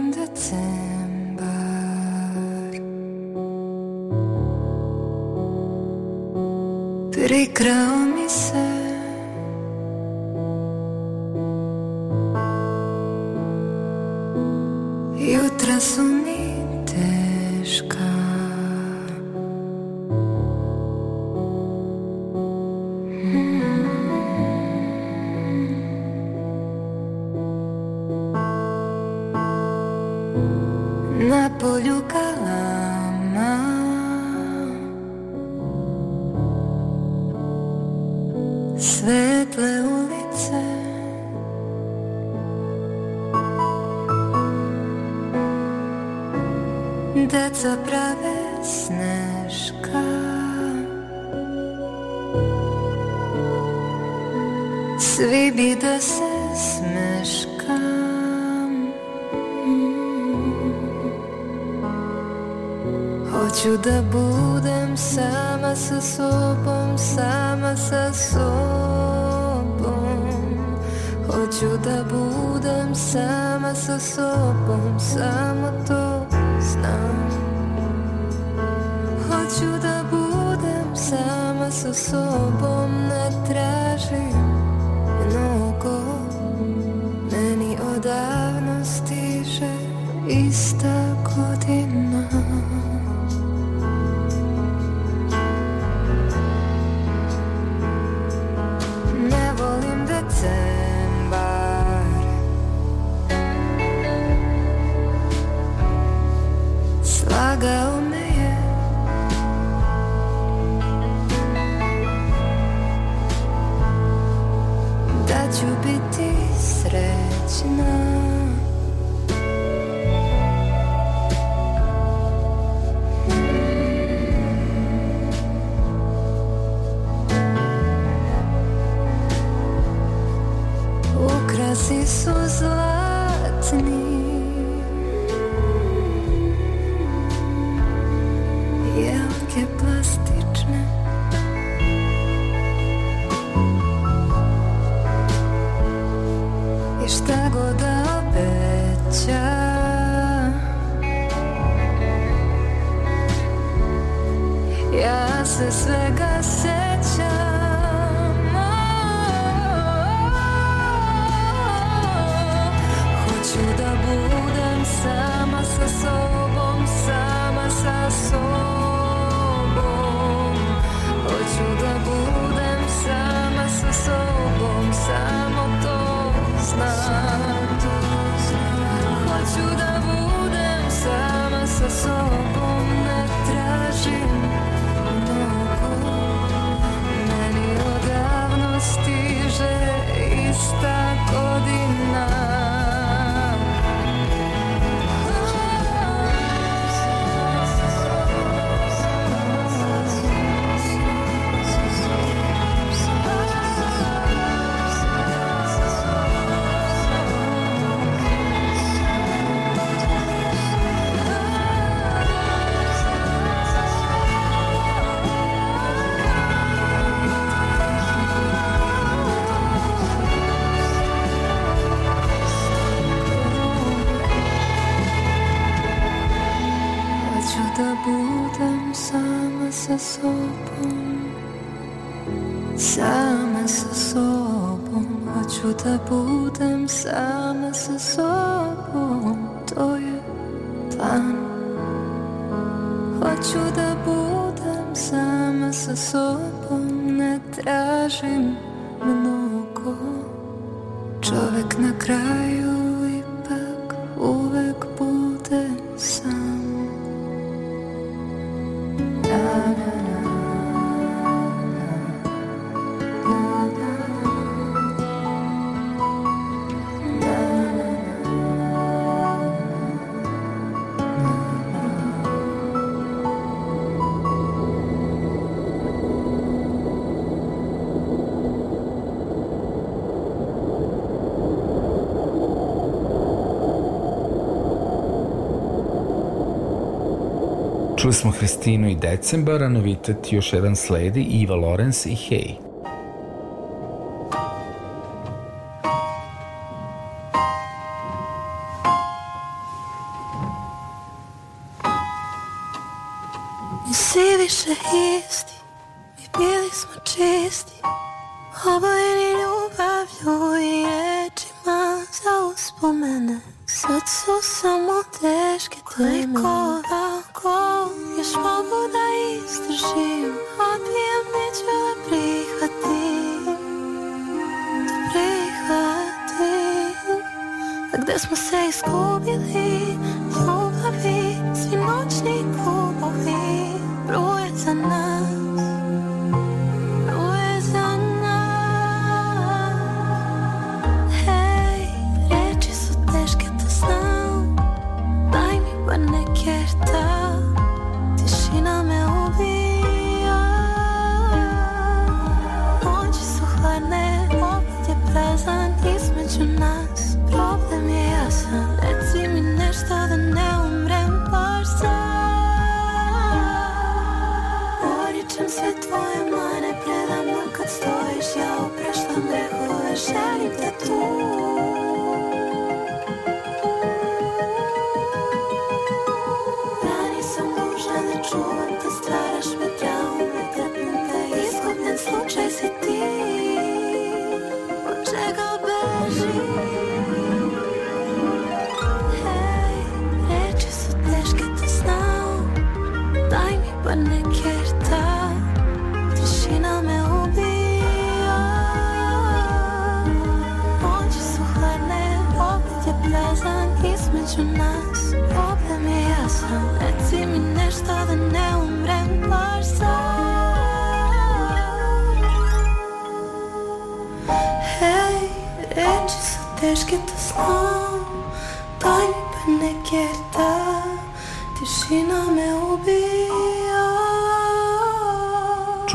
[288.07, 292.66] Čuli smo Hristinu i Decembara, novitet još jedan sledi Iva Lorenz i Hey.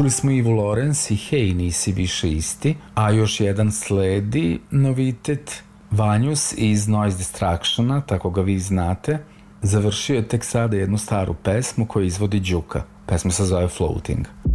[0.03, 6.55] čuli smo Ivu Lorenz i Hej, nisi više isti, a još jedan sledi novitet Vanjus
[6.57, 9.19] iz Noise Distractiona, tako ga vi znate,
[9.63, 12.83] završio je tek sada jednu staru pesmu koju izvodi Đuka.
[13.07, 14.27] Pesma se zove Floating.
[14.27, 14.52] Floating.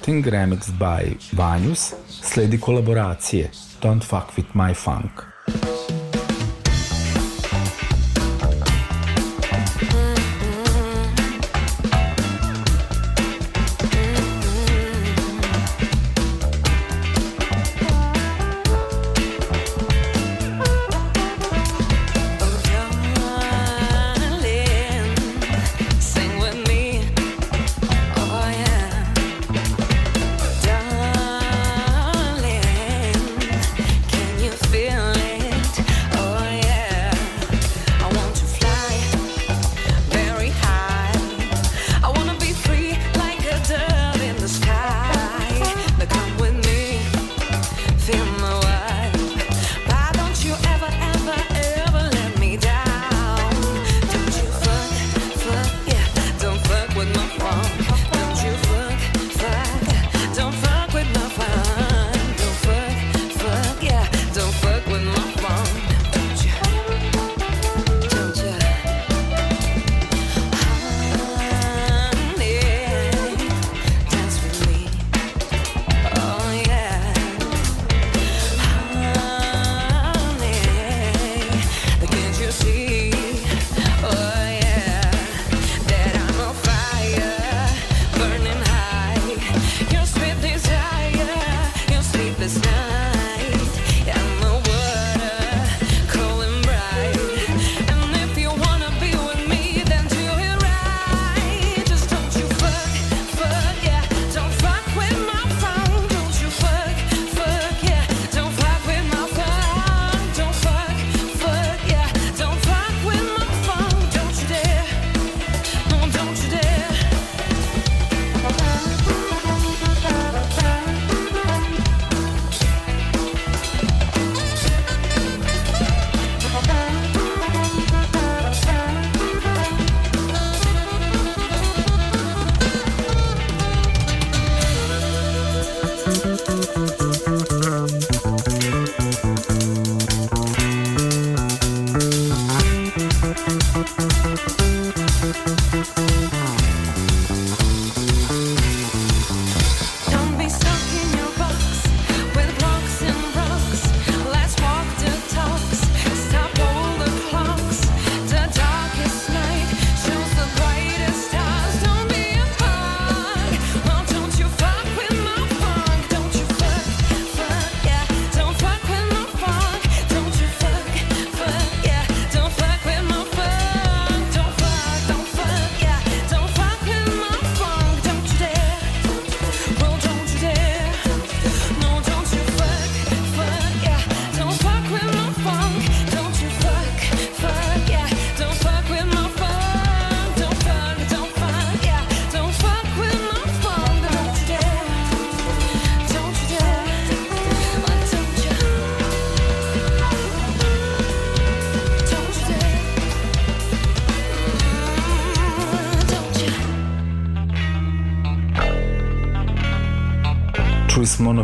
[0.00, 3.50] Floating Remixed by Vanjus, sledi kolaboracije
[3.82, 5.29] Don't Fuck With My Funk.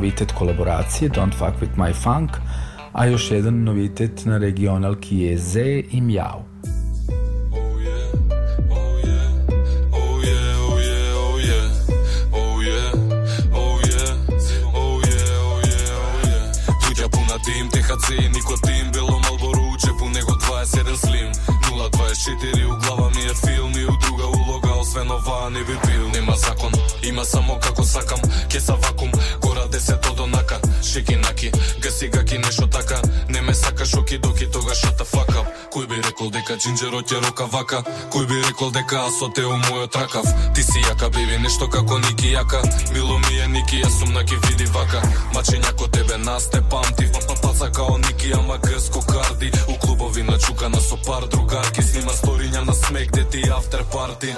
[0.07, 2.31] Novitet kolaboracije Don't Fuck With My Funk,
[2.93, 5.61] a još jedan novitet na regionalki je Z
[5.91, 6.46] i Mjau.
[36.67, 37.79] джинджерот ја рока вака
[38.11, 40.27] Кој би рекол дека аз со те у мојот ракав.
[40.55, 42.63] Ти си јака, беби, нешто како Ники јака.
[42.93, 45.03] Мило ми е Ники, јас сум на ки види вака.
[45.35, 49.53] Мачиња ко тебе нас те памти Паца па, па, као Ники, ама грско карди.
[49.69, 51.83] У клубови на чукана со пар другарки.
[51.83, 54.35] Снима сториња на смек, де ти афтер парти.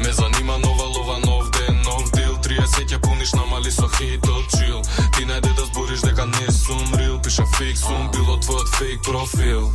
[0.00, 2.36] Ме занима нова лова, нов ден, нов дил.
[2.40, 4.80] 30 ја пуниш, намали со хит чил.
[5.16, 7.20] Ти најде да збориш дека не сум рил.
[7.20, 9.72] Пиша фейк, сум било твојот фейк профил.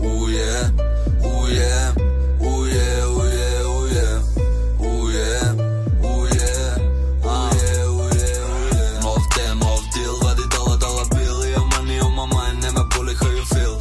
[0.00, 0.94] Уе, yeah.
[1.44, 1.92] Uje,
[2.40, 4.08] uje, uje, uje,
[4.80, 5.28] uje
[6.00, 6.56] Uje, uje,
[7.44, 12.62] uje, uje, Nov den, nov deal, vadi dala, dala bil Ja money on my mind,
[12.62, 13.76] ne me boli you feel?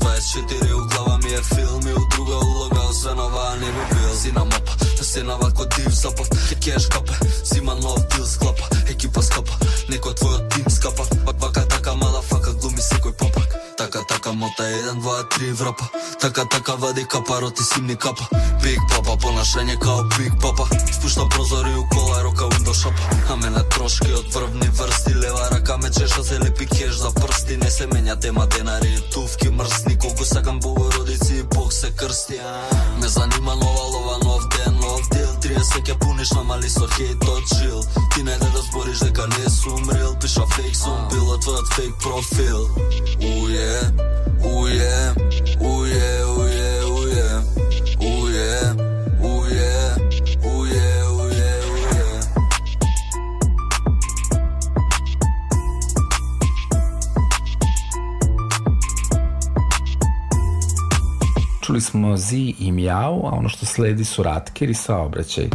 [0.00, 4.16] 024 u glava mi film I u druga uloga, sve nova ne bi bil.
[4.22, 4.72] Sina mapa,
[5.02, 6.26] sina ovako div zapav
[6.64, 7.12] Cash kape,
[7.44, 8.73] zima nov deal sklapa
[15.04, 15.84] ватри врапа.
[16.20, 18.24] Така така вади капа, роти симни капа.
[18.62, 23.62] Биг папа, понашање као биг папа Спушта прозори у кола, рока ундо шапа А мене
[23.74, 27.56] трошки од врвни врсти Лева рака ме чеша, се лепи кеш за прсти.
[27.56, 29.98] Не се менја тема, денари туфки, тувки мрсни.
[29.98, 32.40] Колку сакам богородици и бог се крсти
[33.00, 35.23] Ме занима нова лова, нов ден, нов ден
[35.54, 37.78] Тие се ќе пуниш намали со хейт од жил
[38.14, 40.16] Ти не да разбориш дека не сум рил.
[40.18, 42.66] Пиша фейк сум бил, а твојот фейк профил.
[43.22, 43.70] Уе,
[44.42, 45.14] уе,
[45.62, 46.53] уе, уе.
[61.74, 64.74] Čuli smo Zi i Mjau, a ono što sledi su Ratkir i.
[64.74, 65.48] Saobraćaj,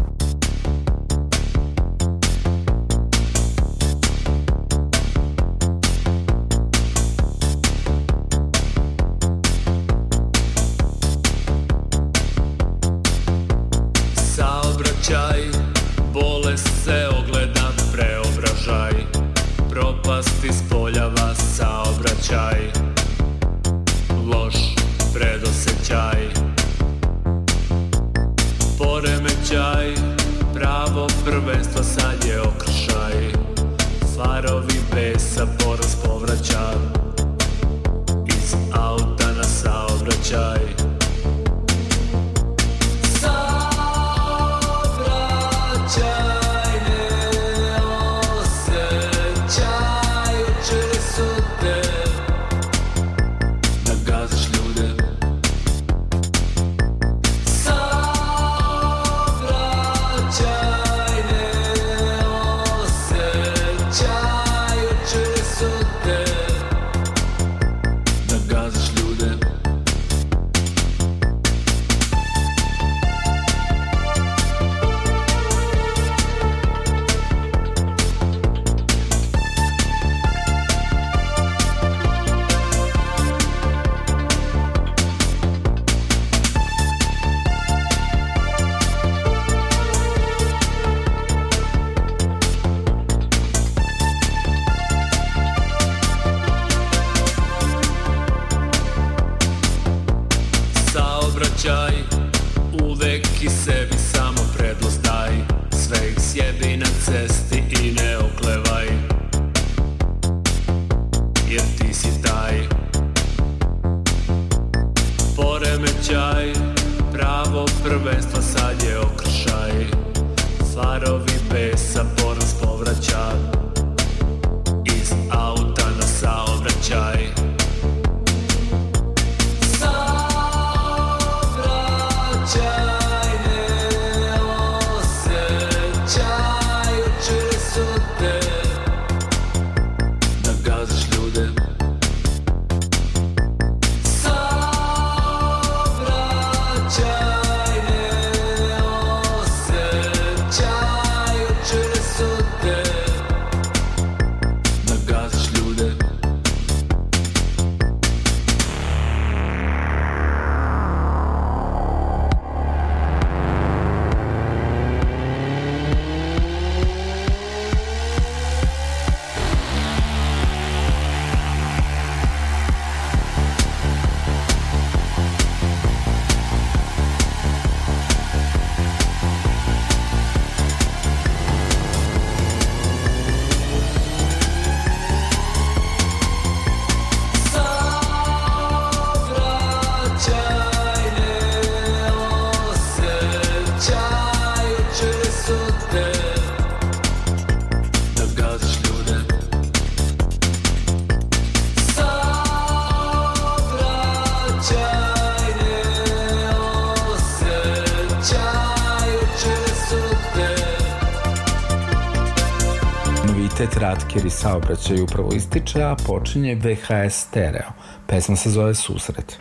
[213.99, 217.71] Slatker saobraćaj upravo ističe, a počinje VHS Stereo.
[218.07, 219.39] Pesma se zove Susret.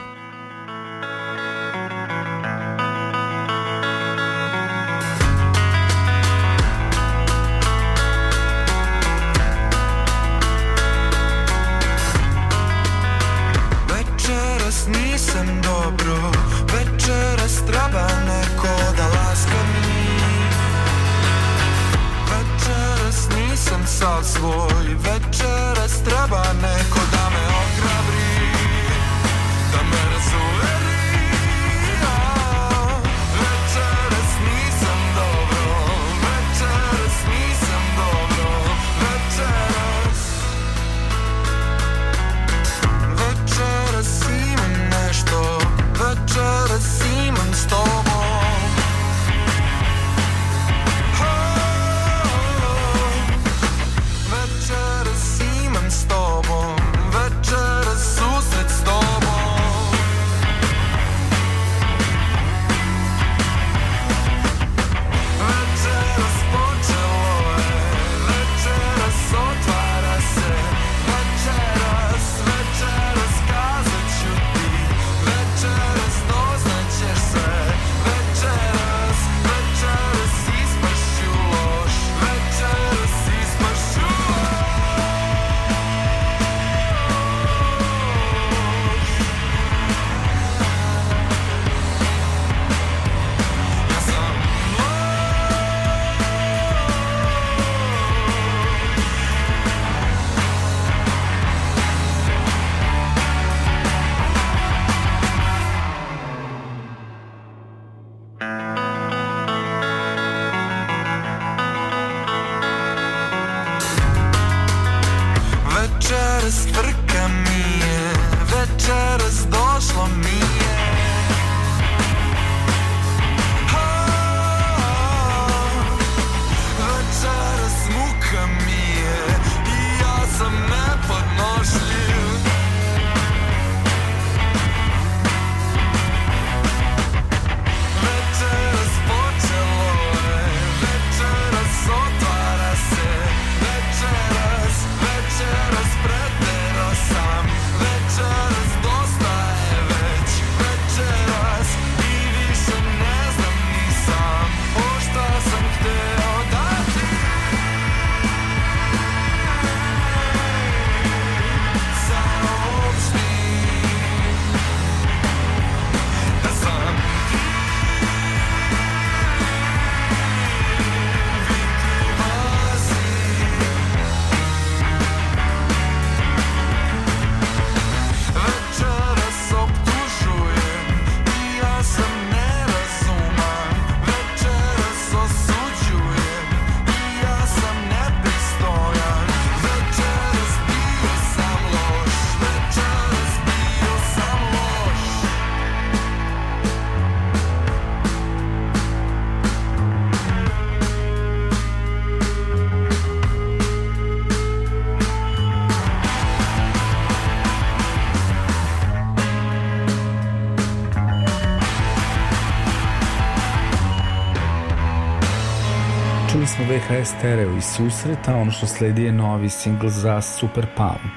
[216.89, 221.11] kraja stereo i susreta, ono što sledi je novi singl za Super Pam,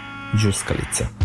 [0.44, 1.21] Đuskalica.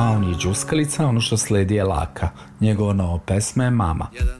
[0.00, 2.28] Paun i džuskalica, ono što sledi je Laka.
[2.60, 4.06] Njegova nova pesma je Mama.
[4.12, 4.39] Jedan.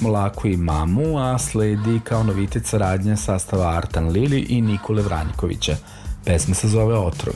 [0.00, 5.76] pesmu Laku i mamu, a sledi kao novitet saradnja sastava Artan Lili i Nikole Vranjkovića.
[6.24, 7.34] Pesma se zove Otrov.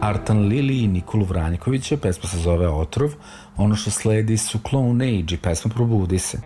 [0.00, 3.10] Artan Lili i Nikolu Vranjkovića, pesma se zove Otrov,
[3.56, 6.40] ono što sledi su Clone Age i pesma Probudi se.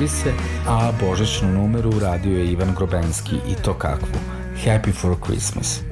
[0.00, 0.32] Abise,
[0.68, 4.18] a božićnu numeru uradio je Ivan Grobenski i to kakvu,
[4.64, 5.89] Happy for Christmas.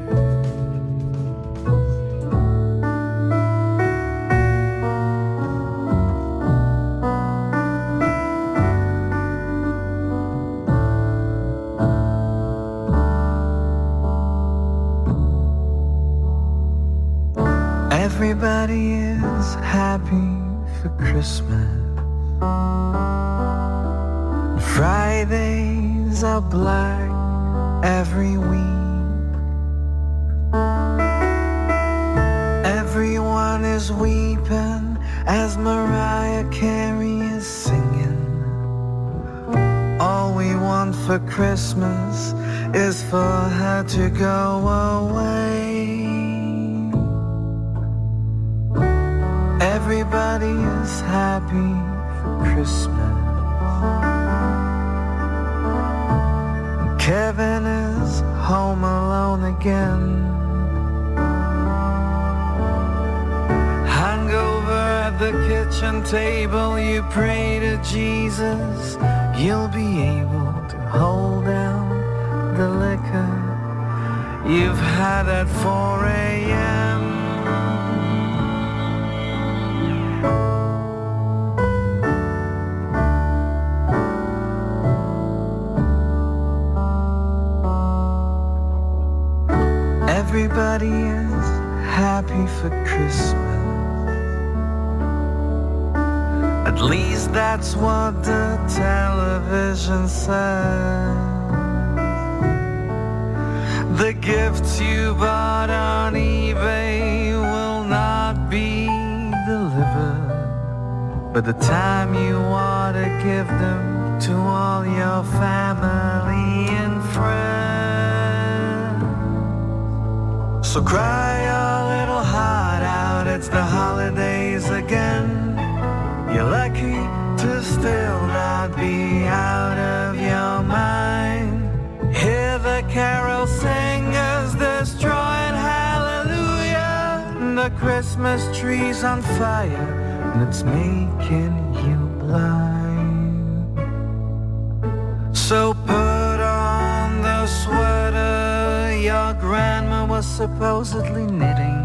[150.19, 151.81] Was supposedly knitting.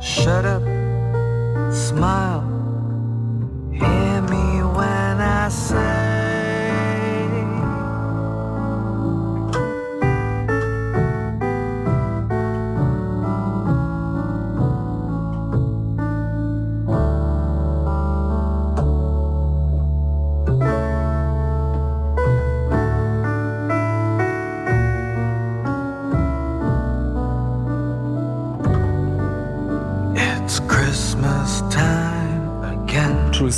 [0.00, 0.62] Shut up,
[1.72, 2.42] smile,
[3.72, 5.81] hear me when I say.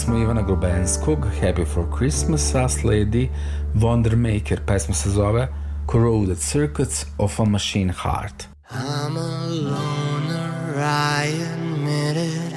[0.05, 3.31] Smo Ivana Globenskog, Happy for Christmas, a sledi
[3.75, 5.49] Wondermaker, pesma se zove
[5.87, 8.47] Corroded Circuits of a Machine Heart.
[8.71, 11.25] I'm a loner, I
[11.55, 12.53] admit it.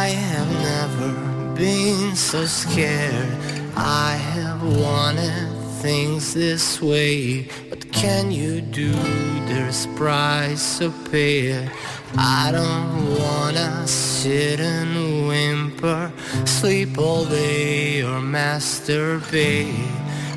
[0.00, 1.08] I have never
[1.54, 3.36] been so scared.
[3.76, 5.48] I have wanted
[5.82, 7.48] things this way.
[7.68, 8.92] What can you do?
[9.46, 11.68] There's price to pay.
[12.16, 15.11] I don't wanna sit and
[16.46, 19.74] sleep all day or masturbate.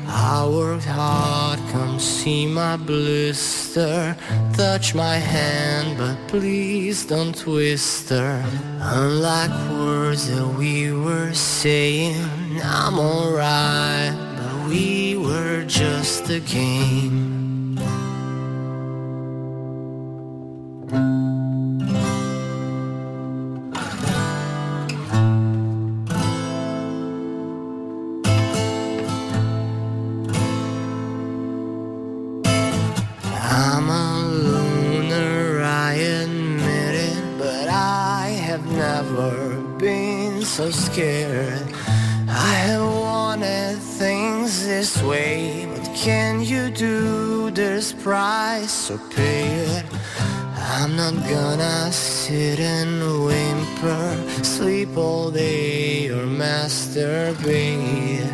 [0.08, 4.16] I worked hard, come see my blister.
[4.54, 8.44] Touch my hand, but please don't twist her.
[8.80, 12.24] Unlike words that we were saying,
[12.62, 17.35] I'm alright, but we were just a game.
[48.86, 49.48] So pay
[49.78, 49.84] it.
[50.78, 58.30] I'm not gonna sit and whimper, sleep all day or masturbate.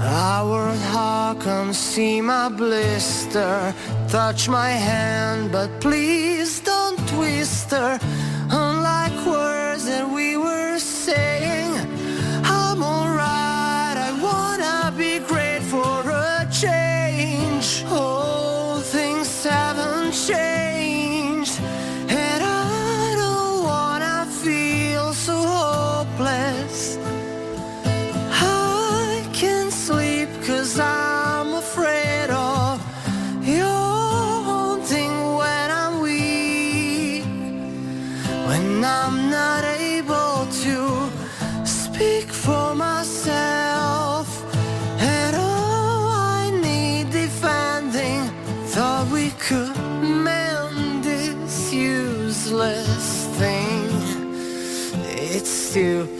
[0.00, 3.72] I worked hard, come see my blister,
[4.08, 8.00] touch my hand, but please don't twist her.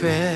[0.03, 0.32] despair.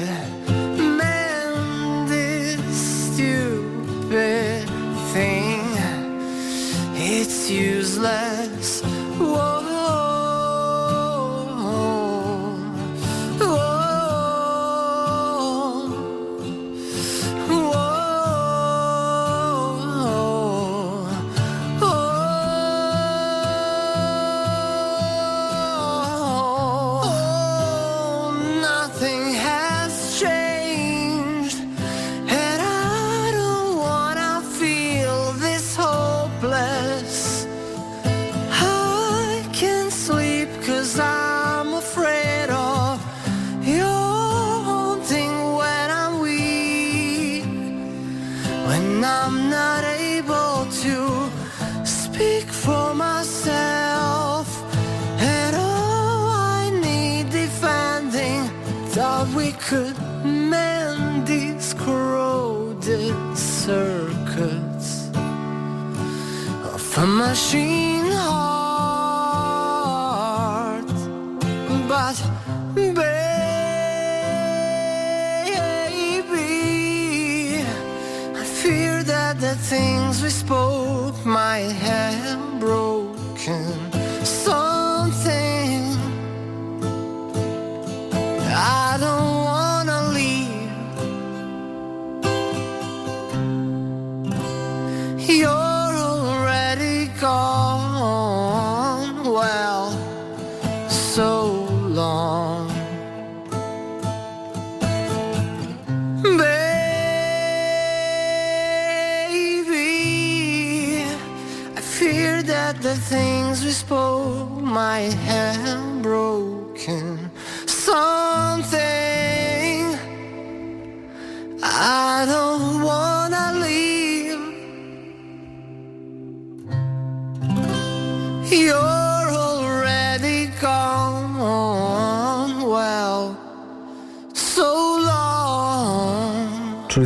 [67.37, 67.76] Of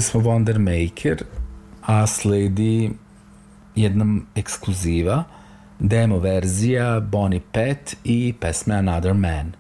[0.01, 1.25] Čuli smo Wonder Maker,
[1.83, 2.91] a sledi
[3.77, 5.25] jedna ekskluziva,
[5.79, 9.53] demo verzija Bonnie Pet i pesme Another Man.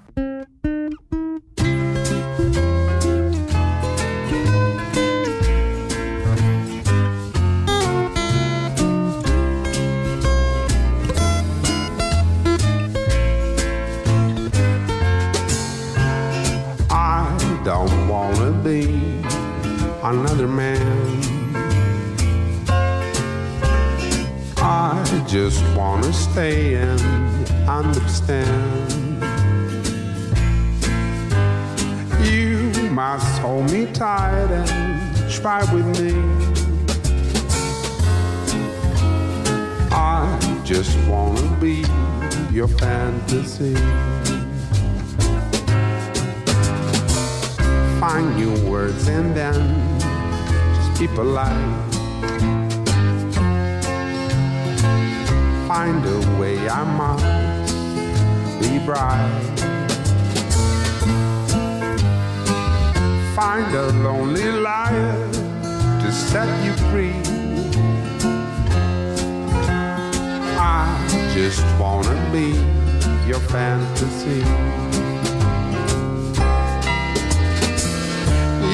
[74.20, 74.40] Fantasy.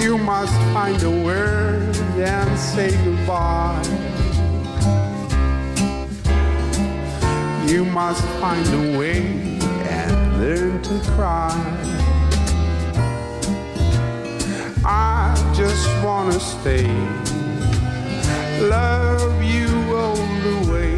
[0.05, 3.83] You must find a word and say goodbye.
[7.67, 9.23] You must find a way
[9.89, 11.53] and learn to cry.
[14.85, 16.87] I just wanna stay,
[18.69, 20.17] love you all
[20.47, 20.97] the way.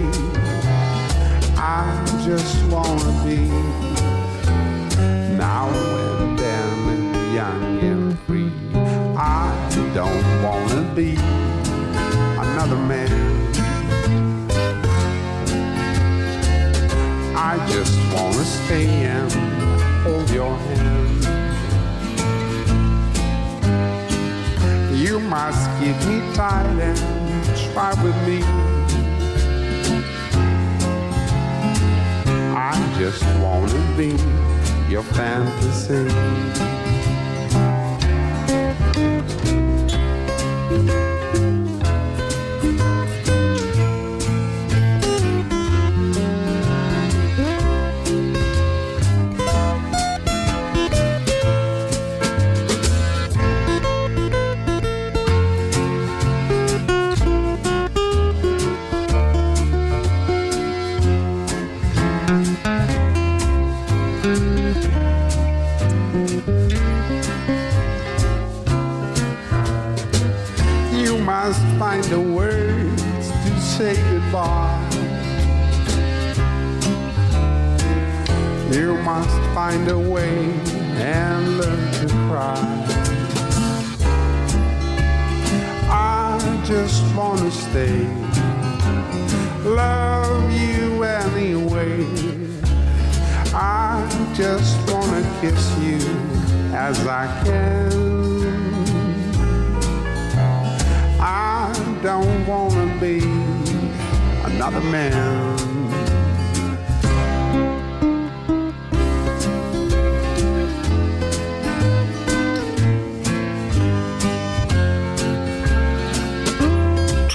[1.57, 1.87] I
[2.25, 3.68] just wanna be
[7.39, 8.51] young and free.
[9.17, 9.55] I
[9.95, 11.11] don't wanna be
[12.47, 13.13] another man.
[17.37, 18.45] I just wanna
[20.05, 21.09] hold your hand.
[24.97, 26.99] You must keep me tight and
[27.73, 28.43] try with me.
[32.57, 34.11] I just wanna be
[34.89, 36.78] your fantasy.
[79.69, 80.35] Find a way
[80.97, 82.57] and learn to cry.
[85.91, 87.99] I just wanna stay,
[89.63, 92.07] love you anyway.
[93.53, 93.93] I
[94.35, 96.01] just wanna kiss you
[96.87, 97.93] as I can.
[101.21, 103.19] I don't wanna be
[104.51, 105.68] another man.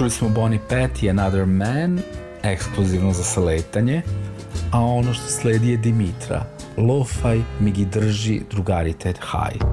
[0.03, 1.99] Čuli smo Bonnie Pet i Another Man,
[2.43, 4.01] ekskluzivno za saletanje,
[4.71, 6.45] a ono što sledi je Dimitra.
[6.77, 9.72] Lo-fi mi drži drugaritet high.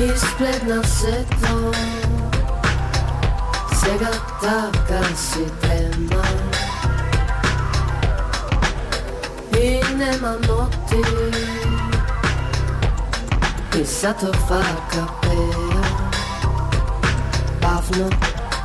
[0.00, 1.72] Isplivna svetlo
[3.80, 6.24] Svega taka si tema
[9.60, 11.04] I nema noti
[13.76, 15.84] I zato farka peja
[17.60, 18.08] Bavno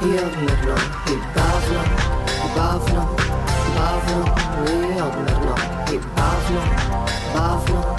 [0.01, 0.75] i odmrno
[1.07, 1.83] I bavno,
[2.25, 3.15] i bavno,
[3.75, 4.35] bavno
[4.67, 5.55] I odmrno
[5.91, 6.61] I bavno,
[7.33, 7.94] bavno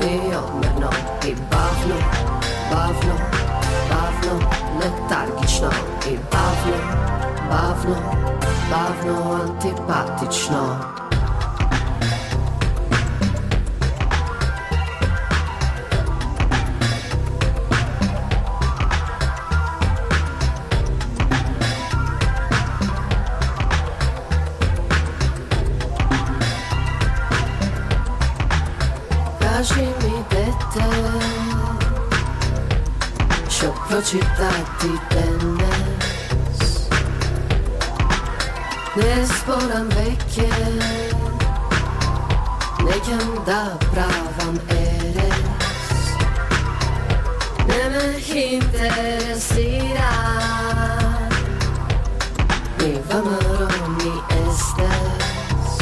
[0.00, 0.90] bavno
[1.26, 1.34] i I
[2.70, 3.14] bavno,
[3.90, 4.38] bavno,
[4.78, 5.70] letargično
[6.06, 6.78] I bavno,
[7.50, 7.96] bavno,
[8.70, 10.99] bavno, antipatično
[34.00, 34.50] società
[34.80, 35.68] dipendes
[38.96, 40.52] Ne sporam veke
[42.80, 46.00] Nekem da pravam eres.
[47.68, 48.06] Ne me
[48.56, 50.12] interesira
[52.78, 54.14] Ni vamarom ni
[54.46, 55.76] estes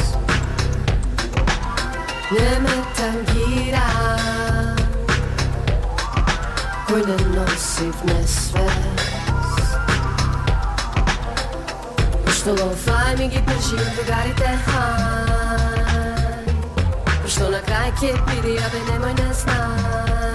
[2.31, 3.98] Ne me tangira
[6.89, 8.89] Koji ne nosi v nesvest
[12.49, 16.45] lo-fi mi gi drži drugarite haj
[17.23, 20.29] Pošto na kraj kje pidi, a ve nemoj ne znaš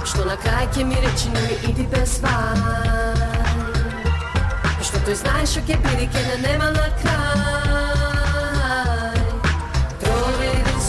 [0.00, 2.56] Pošto na kraj kje mi reči ne idi bez vaj
[4.78, 7.36] Pošto to znaš o kje pidi, kje ne nema na kraj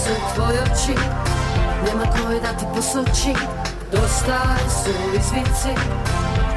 [0.07, 0.13] su
[0.49, 0.95] oči
[1.85, 2.03] Nema
[2.41, 3.33] da ti posoči
[3.91, 4.39] Доста
[4.69, 5.75] су извинци,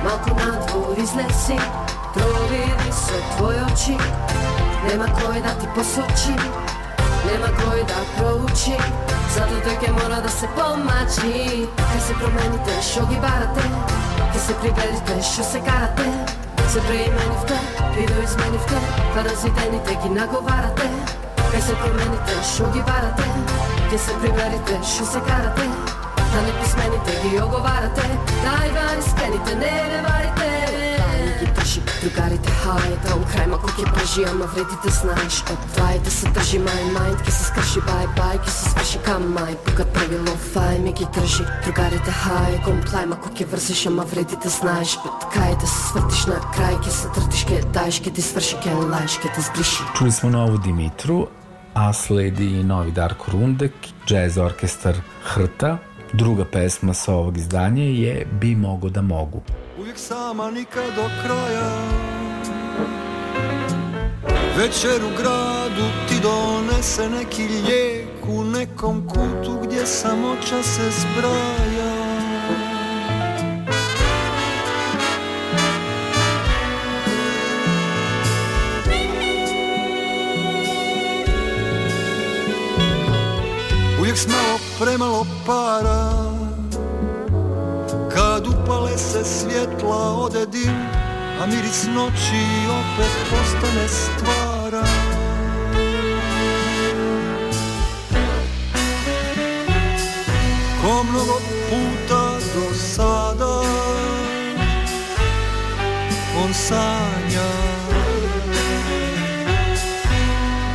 [0.04, 1.58] малку надвор изнеси.
[2.14, 3.94] Провини се твој очи,
[4.88, 6.34] нема кој да ти посочи
[7.26, 8.74] Нема кој да проучи,
[9.34, 11.68] зато тој мора да се помачи.
[11.92, 13.64] Ке се промените, шо ги барате,
[14.32, 16.08] ке се приберите, шо се карате.
[16.68, 17.56] Се преименивте,
[17.94, 18.78] ви доизменивте,
[19.14, 20.90] паразитените ги наговарате.
[21.52, 23.24] Ке се промените, шо ги барате,
[23.90, 25.99] ке се приберите, шо се карате.
[26.32, 28.04] Дали писмените ги оговарате,
[28.44, 30.48] највани спените, не реварите.
[31.40, 35.40] Ги држи, другарите хајата, да он крај мако ќе пржи, ама вредите знаеш.
[35.50, 39.26] Од двајте се држи, мај мајнд ќе се скрши, бај бај ќе се сврши кам
[39.34, 39.56] мај.
[39.66, 44.96] Пука прави лофај ми ги држи, другарите хај, комплај мако ќе врзиш, ама вредите знаеш.
[45.02, 48.62] Од кај да се свртиш на крај, ќе се тртиш, ќе даеш, ќе ти сврши,
[48.62, 51.26] ке лаеш, ќе те сбриши Чули смо ново Димитру,
[51.74, 53.74] а следи и нови Дарко Рундек,
[54.06, 55.78] джез оркестар Хрта,
[56.12, 59.42] Druga pesma sa ovog izdanja je Bi mogo da mogu.
[59.78, 61.70] Uvijek sama nikad do kraja
[64.56, 71.89] Večer u gradu ti donese neki lijek U nekom kutu gdje samoća se zbraja
[84.28, 86.10] Malo premalo para.
[88.14, 91.00] Kad upale se svjetla ode dim
[91.40, 94.86] A miris noći opet postane stvara.
[100.82, 101.40] Ko mnogo
[101.70, 103.60] puta do sada
[106.44, 107.50] On sanja.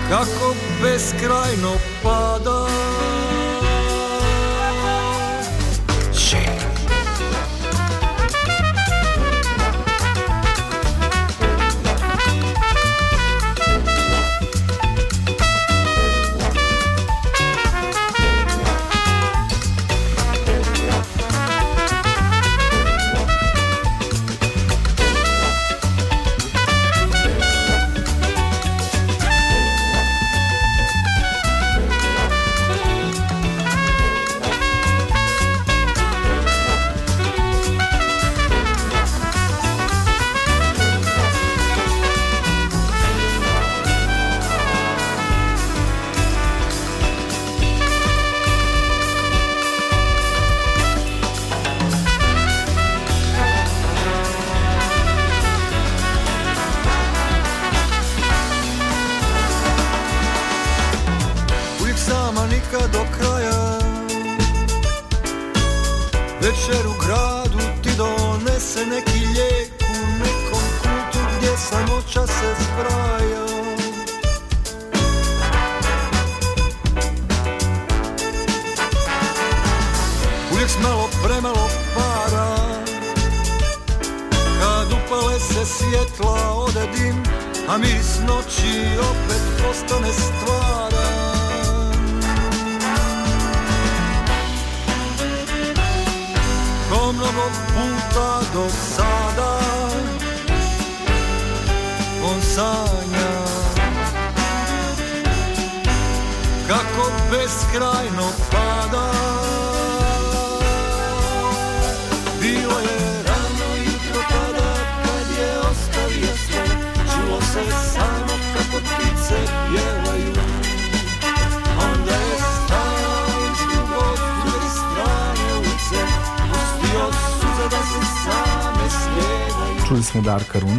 [0.10, 1.74] Kako beskrajno
[2.04, 2.85] pada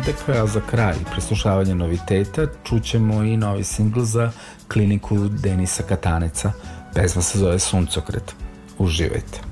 [0.06, 4.30] Rundeka, a za kraj preslušavanja noviteta čućemo i novi singl za
[4.68, 6.52] kliniku Denisa Kataneca.
[6.94, 8.34] Pesma se zove Suncokret.
[8.78, 9.45] Uživajte.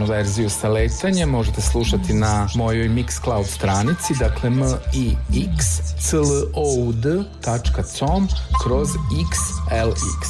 [0.00, 4.62] Produženu verziju sa letanjem možete slušati na mojoj Mixcloud stranici, dakle m
[4.94, 5.16] i
[5.52, 5.66] x
[6.00, 6.22] c l
[6.54, 8.28] o d.com
[8.64, 10.29] kroz xlx.